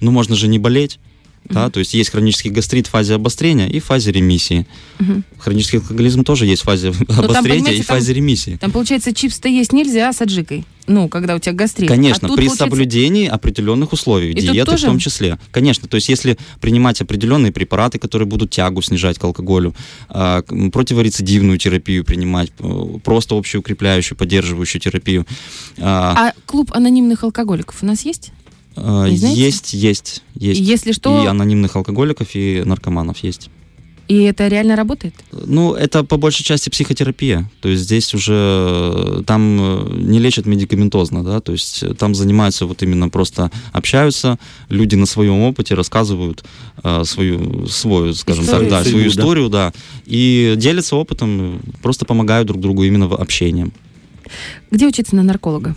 Но 0.00 0.10
можно 0.10 0.36
же 0.36 0.48
не 0.48 0.58
болеть. 0.58 0.98
Да, 1.46 1.68
то 1.68 1.78
есть 1.78 1.92
есть 1.92 2.08
хронический 2.08 2.48
гастрит 2.48 2.86
в 2.86 2.90
фазе 2.90 3.16
обострения 3.16 3.68
и 3.68 3.78
в 3.78 3.84
фазе 3.84 4.10
ремиссии. 4.12 4.66
Мгм. 4.98 5.24
Хронический 5.36 5.76
алкоголизм 5.76 6.24
тоже 6.24 6.46
есть 6.46 6.62
в 6.62 6.64
фазе 6.64 6.88
обострения 6.88 7.42
понимаете, 7.42 7.78
и 7.80 7.82
в 7.82 7.86
там- 7.86 7.96
фазе 7.98 8.14
ремиссии. 8.14 8.56
Там, 8.58 8.72
получается, 8.72 9.12
чипс-то 9.12 9.46
есть 9.46 9.74
нельзя 9.74 10.10
с 10.10 10.22
аджикой. 10.22 10.64
Ну, 10.86 11.06
когда 11.10 11.34
у 11.34 11.38
тебя 11.38 11.52
гастрит. 11.52 11.86
Конечно, 11.88 12.28
А 12.28 12.28
тут, 12.28 12.36
при 12.38 12.46
получается, 12.46 12.64
соблюдении 12.64 13.26
определенных 13.28 13.92
условий, 13.92 14.30
И 14.30 14.40
диеты 14.40 14.70
тоже? 14.70 14.86
в 14.86 14.88
том 14.88 14.98
числе. 14.98 15.38
Конечно, 15.50 15.86
то 15.86 15.96
есть 15.96 16.08
если 16.08 16.38
принимать 16.62 17.02
определенные 17.02 17.52
препараты, 17.52 17.98
которые 17.98 18.26
будут 18.26 18.48
тягу 18.50 18.80
снижать 18.80 19.18
к 19.18 19.24
алкоголю, 19.24 19.74
а, 20.08 20.40
противорецидивную 20.88 21.58
терапию 21.58 22.04
принимать, 22.04 22.52
просто 23.04 23.36
общую 23.36 23.60
укрепляющую, 23.60 24.16
поддерживающую 24.16 24.80
терапию. 24.80 25.26
а, 25.78 26.28
А 26.28 26.32
клуб 26.46 26.70
анонимных 26.72 27.22
алкоголиков 27.24 27.82
у 27.82 27.86
нас 27.86 28.02
есть? 28.06 28.30
Не 28.76 29.16
знаете? 29.16 29.40
есть, 29.40 29.72
есть, 29.74 30.22
есть. 30.34 30.60
И 30.60 30.62
если 30.62 30.92
что, 30.92 31.22
И 31.22 31.26
анонимных 31.26 31.76
алкоголиков, 31.76 32.28
и 32.34 32.62
наркоманов 32.64 33.18
есть. 33.24 33.50
и 34.08 34.22
это 34.24 34.48
реально 34.48 34.76
работает? 34.76 35.14
Ну, 35.32 35.72
это 35.74 36.04
по 36.04 36.16
большей 36.16 36.44
части 36.44 36.68
психотерапия. 36.68 37.50
То 37.60 37.68
есть 37.70 37.84
здесь 37.84 38.12
уже 38.14 38.34
э, 38.34 39.22
там 39.26 39.58
э, 39.60 39.92
не 39.96 40.18
лечат 40.18 40.46
медикаментозно, 40.46 41.24
да, 41.24 41.40
то 41.40 41.52
есть 41.52 41.82
э, 41.82 41.94
там 41.94 42.14
занимаются 42.14 42.66
вот 42.66 42.82
именно 42.82 43.08
просто 43.08 43.50
общаются, 43.72 44.38
люди 44.68 44.96
на 44.96 45.06
своем 45.06 45.40
опыте 45.40 45.74
рассказывают 45.74 46.44
э, 46.82 47.04
свою, 47.04 47.66
свою, 47.66 48.12
скажем 48.12 48.44
Историю. 48.44 48.70
так, 48.70 48.84
да, 48.84 48.90
свою 48.90 49.08
историю, 49.08 49.48
да, 49.48 49.72
и 50.04 50.54
делятся 50.56 50.96
опытом, 50.96 51.56
э, 51.56 51.58
просто 51.82 52.04
помогают 52.04 52.46
друг 52.48 52.60
другу 52.60 52.84
именно 52.84 53.08
в 53.08 53.14
общении. 53.14 53.70
Где 54.70 54.86
учиться 54.86 55.16
на 55.16 55.22
нарколога? 55.22 55.74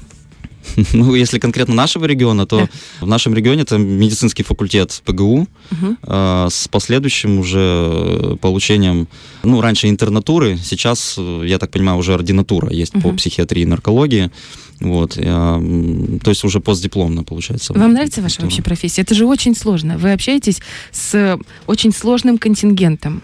Ну, 0.94 1.16
если 1.16 1.40
конкретно 1.40 1.74
нашего 1.76 2.06
региона, 2.06 2.46
то 2.46 2.58
Да. 2.58 2.70
в 3.02 3.08
нашем 3.08 3.34
регионе 3.34 3.62
это 3.62 3.78
медицинский 3.78 4.44
факультет 4.44 5.02
ПГУ, 5.06 5.48
Мгм. 5.72 5.98
э, 6.04 6.48
с 6.50 6.68
последующим 6.68 7.40
уже 7.40 8.38
получением, 8.42 9.08
ну, 9.44 9.62
раньше 9.62 9.90
интернатуры, 9.90 10.58
сейчас, 10.64 11.16
э, 11.18 11.44
я 11.46 11.58
так 11.58 11.72
понимаю, 11.72 11.98
уже 11.98 12.14
ординатура 12.14 12.72
есть 12.72 12.94
по 12.94 13.08
Мгм. 13.10 13.18
психиатрии 13.18 13.62
и 13.64 13.66
наркологии. 13.66 14.32
Вот, 14.80 15.18
я, 15.18 15.56
м, 15.60 16.20
то 16.20 16.30
есть 16.30 16.44
уже 16.44 16.60
постдипломно 16.60 17.24
получается. 17.24 17.74
Вам 17.74 17.94
нравится 17.94 18.22
ваша 18.22 18.42
вообще 18.42 18.62
профессия? 18.62 19.02
Это 19.02 19.16
же 19.16 19.26
очень 19.26 19.56
сложно. 19.56 19.98
Вы 19.98 20.14
общаетесь 20.14 20.60
с 20.92 21.40
очень 21.66 21.92
сложным 21.92 22.38
контингентом. 22.38 23.22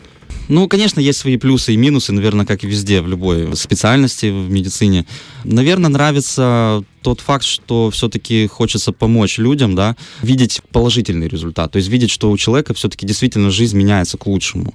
Ну, 0.49 0.67
конечно, 0.67 0.99
есть 0.99 1.19
свои 1.19 1.37
плюсы 1.37 1.73
и 1.73 1.77
минусы, 1.77 2.11
наверное, 2.11 2.45
как 2.45 2.63
и 2.63 2.67
везде, 2.67 3.01
в 3.01 3.07
любой 3.07 3.55
специальности 3.55 4.27
в 4.27 4.49
медицине. 4.49 5.05
Наверное, 5.43 5.89
нравится 5.89 6.83
тот 7.01 7.21
факт, 7.21 7.45
что 7.45 7.89
все-таки 7.91 8.47
хочется 8.47 8.91
помочь 8.91 9.37
людям, 9.37 9.75
да, 9.75 9.95
видеть 10.21 10.61
положительный 10.71 11.27
результат, 11.27 11.71
то 11.71 11.77
есть 11.77 11.89
видеть, 11.89 12.11
что 12.11 12.31
у 12.31 12.37
человека 12.37 12.73
все-таки 12.73 13.05
действительно 13.05 13.51
жизнь 13.51 13.77
меняется 13.77 14.17
к 14.17 14.25
лучшему. 14.25 14.73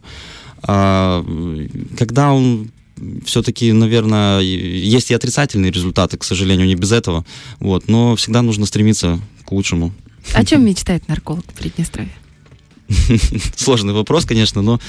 А, 0.62 1.24
когда 1.96 2.32
он 2.32 2.70
все-таки, 3.24 3.72
наверное, 3.72 4.40
есть 4.40 5.10
и 5.10 5.14
отрицательные 5.14 5.70
результаты, 5.70 6.16
к 6.16 6.24
сожалению, 6.24 6.66
не 6.66 6.74
без 6.74 6.92
этого, 6.92 7.24
вот, 7.60 7.88
но 7.88 8.16
всегда 8.16 8.42
нужно 8.42 8.66
стремиться 8.66 9.20
к 9.44 9.52
лучшему. 9.52 9.92
О 10.34 10.44
чем 10.44 10.64
мечтает 10.64 11.08
нарколог 11.08 11.44
в 11.46 11.54
Приднестровье? 11.54 12.12
Сложный 13.56 13.92
вопрос, 13.92 14.24
конечно, 14.24 14.62
но, 14.62 14.80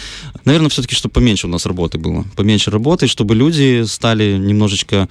наверное, 0.45 0.69
все-таки, 0.69 0.95
чтобы 0.95 1.13
поменьше 1.13 1.47
у 1.47 1.49
нас 1.49 1.65
работы 1.65 1.97
было. 1.97 2.25
Поменьше 2.35 2.71
работы, 2.71 3.07
чтобы 3.07 3.35
люди 3.35 3.83
стали 3.85 4.37
немножечко, 4.37 5.09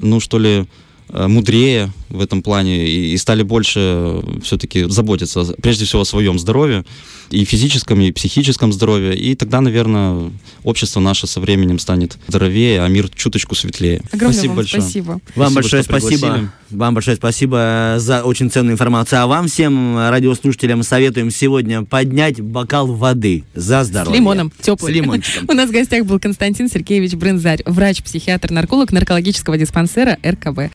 ну, 0.00 0.20
что 0.20 0.38
ли, 0.38 0.66
мудрее 1.12 1.90
в 2.08 2.20
этом 2.20 2.42
плане 2.42 2.86
и, 2.86 3.12
и 3.12 3.16
стали 3.16 3.42
больше 3.42 4.22
все-таки 4.42 4.84
заботиться, 4.88 5.44
прежде 5.60 5.84
всего, 5.84 6.02
о 6.02 6.04
своем 6.04 6.38
здоровье, 6.38 6.84
и 7.30 7.44
физическом, 7.44 8.00
и 8.00 8.10
психическом 8.10 8.72
здоровье. 8.72 9.14
И 9.14 9.34
тогда, 9.34 9.60
наверное, 9.60 10.30
общество 10.64 11.00
наше 11.00 11.26
со 11.26 11.40
временем 11.40 11.78
станет 11.78 12.16
здоровее, 12.28 12.82
а 12.82 12.88
мир 12.88 13.08
чуточку 13.14 13.54
светлее. 13.54 14.00
Огромное 14.12 14.32
спасибо 14.34 14.48
вам 14.50 14.56
большое. 14.56 14.82
спасибо. 14.82 15.10
Вам 15.12 15.20
Спасибо, 15.52 15.54
большое 15.54 15.84
пригласили. 15.84 16.16
спасибо. 16.18 16.52
Вам 16.70 16.94
большое 16.94 17.16
спасибо 17.16 17.94
за 17.98 18.22
очень 18.24 18.50
ценную 18.50 18.72
информацию. 18.74 19.20
А 19.22 19.26
вам 19.26 19.48
всем, 19.48 19.98
радиослушателям, 19.98 20.82
советуем 20.82 21.30
сегодня 21.30 21.84
поднять 21.84 22.40
бокал 22.40 22.86
воды 22.86 23.44
за 23.54 23.84
С 23.84 23.88
здоровье. 23.88 24.18
лимоном, 24.18 24.50
теплый. 24.62 24.92
С 24.92 24.96
лимончиком. 24.96 25.44
У 25.48 25.52
нас 25.52 25.68
в 25.68 25.72
гостях 25.72 26.06
был 26.06 26.18
Константин 26.18 26.68
Сергеевич 26.70 27.12
Брынзарь, 27.12 27.62
врач-психиатр-нарколог 27.66 28.90
наркологического 28.92 29.58
диспансера 29.58 30.18
РКБ. 30.24 30.72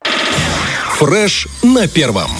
Фреш 0.98 1.48
на 1.62 1.88
первом. 1.88 2.30